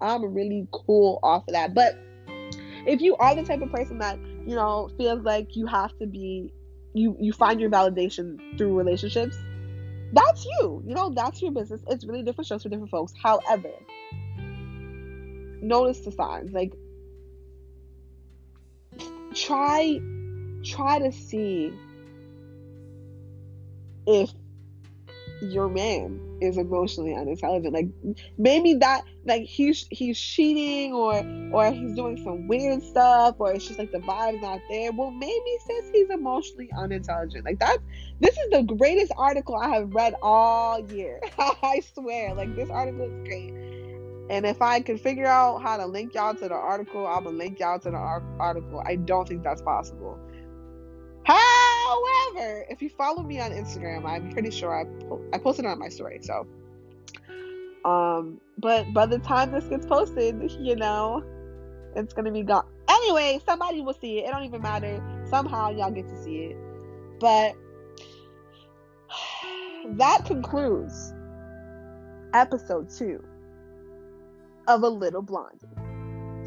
I'm 0.00 0.34
really 0.34 0.68
cool 0.72 1.20
off 1.22 1.44
of 1.48 1.54
that." 1.54 1.74
But 1.74 1.98
if 2.86 3.00
you 3.00 3.16
are 3.16 3.34
the 3.34 3.42
type 3.42 3.62
of 3.62 3.70
person 3.70 3.98
that 3.98 4.18
you 4.46 4.54
know 4.54 4.90
feels 4.96 5.24
like 5.24 5.56
you 5.56 5.66
have 5.66 5.96
to 5.98 6.06
be, 6.06 6.52
you 6.94 7.16
you 7.20 7.32
find 7.32 7.60
your 7.60 7.70
validation 7.70 8.38
through 8.56 8.76
relationships, 8.76 9.36
that's 10.12 10.44
you. 10.44 10.82
You 10.86 10.94
know, 10.94 11.10
that's 11.10 11.42
your 11.42 11.52
business. 11.52 11.80
It's 11.88 12.04
really 12.04 12.22
different 12.22 12.46
shows 12.46 12.62
for 12.62 12.68
different 12.68 12.90
folks. 12.90 13.12
However, 13.20 13.72
notice 15.60 16.00
the 16.00 16.12
signs 16.12 16.52
like 16.52 16.72
try 19.36 20.00
try 20.64 20.98
to 20.98 21.12
see 21.12 21.72
if 24.06 24.30
your 25.42 25.68
man 25.68 26.20
is 26.40 26.56
emotionally 26.56 27.14
unintelligent. 27.14 27.74
Like 27.74 27.88
maybe 28.38 28.74
that 28.74 29.02
like 29.24 29.42
he's 29.42 29.86
he's 29.90 30.18
cheating 30.18 30.92
or 30.92 31.14
or 31.52 31.70
he's 31.72 31.94
doing 31.94 32.16
some 32.22 32.48
weird 32.48 32.82
stuff 32.82 33.36
or 33.38 33.52
it's 33.52 33.66
just 33.66 33.78
like 33.78 33.92
the 33.92 33.98
vibe's 33.98 34.40
not 34.40 34.60
there. 34.70 34.92
Well 34.92 35.10
maybe 35.10 35.58
since 35.66 35.90
he's 35.92 36.10
emotionally 36.10 36.70
unintelligent. 36.76 37.44
Like 37.44 37.58
that's 37.58 37.82
this 38.20 38.36
is 38.36 38.50
the 38.50 38.62
greatest 38.62 39.12
article 39.16 39.56
i 39.56 39.68
have 39.68 39.94
read 39.94 40.14
all 40.22 40.80
year. 40.90 41.20
I 41.38 41.80
swear. 41.94 42.34
Like 42.34 42.54
this 42.56 42.70
article 42.70 43.04
is 43.04 43.28
great 43.28 43.75
and 44.28 44.44
if 44.44 44.60
I 44.60 44.80
can 44.80 44.98
figure 44.98 45.26
out 45.26 45.62
how 45.62 45.76
to 45.76 45.86
link 45.86 46.14
y'all 46.14 46.34
to 46.34 46.48
the 46.48 46.54
article, 46.54 47.06
I'm 47.06 47.24
gonna 47.24 47.36
link 47.36 47.60
y'all 47.60 47.78
to 47.78 47.90
the 47.90 47.96
article. 47.96 48.82
I 48.84 48.96
don't 48.96 49.26
think 49.26 49.44
that's 49.44 49.62
possible. 49.62 50.18
However, 51.24 52.64
if 52.68 52.82
you 52.82 52.90
follow 52.90 53.22
me 53.22 53.40
on 53.40 53.52
Instagram, 53.52 54.04
I'm 54.04 54.32
pretty 54.32 54.50
sure 54.50 54.74
I 54.74 54.84
po- 55.06 55.22
I 55.32 55.38
posted 55.38 55.64
on 55.66 55.78
my 55.78 55.88
story. 55.88 56.18
So, 56.22 56.46
um, 57.84 58.40
but 58.58 58.92
by 58.92 59.06
the 59.06 59.20
time 59.20 59.52
this 59.52 59.64
gets 59.64 59.86
posted, 59.86 60.50
you 60.60 60.74
know, 60.74 61.22
it's 61.94 62.12
gonna 62.12 62.32
be 62.32 62.42
gone. 62.42 62.66
Anyway, 62.88 63.40
somebody 63.46 63.80
will 63.80 63.94
see 63.94 64.18
it. 64.18 64.26
It 64.26 64.32
don't 64.32 64.44
even 64.44 64.62
matter. 64.62 65.00
Somehow 65.30 65.70
y'all 65.70 65.90
get 65.92 66.08
to 66.08 66.22
see 66.22 66.36
it. 66.50 66.56
But 67.20 67.54
that 69.96 70.24
concludes 70.24 71.12
episode 72.34 72.90
two 72.90 73.22
of 74.68 74.82
a 74.82 74.88
little 74.88 75.22
blondie. 75.22 75.66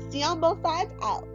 See 0.09 0.23
on 0.23 0.39
both 0.39 0.61
sides 0.61 0.91
out. 1.01 1.27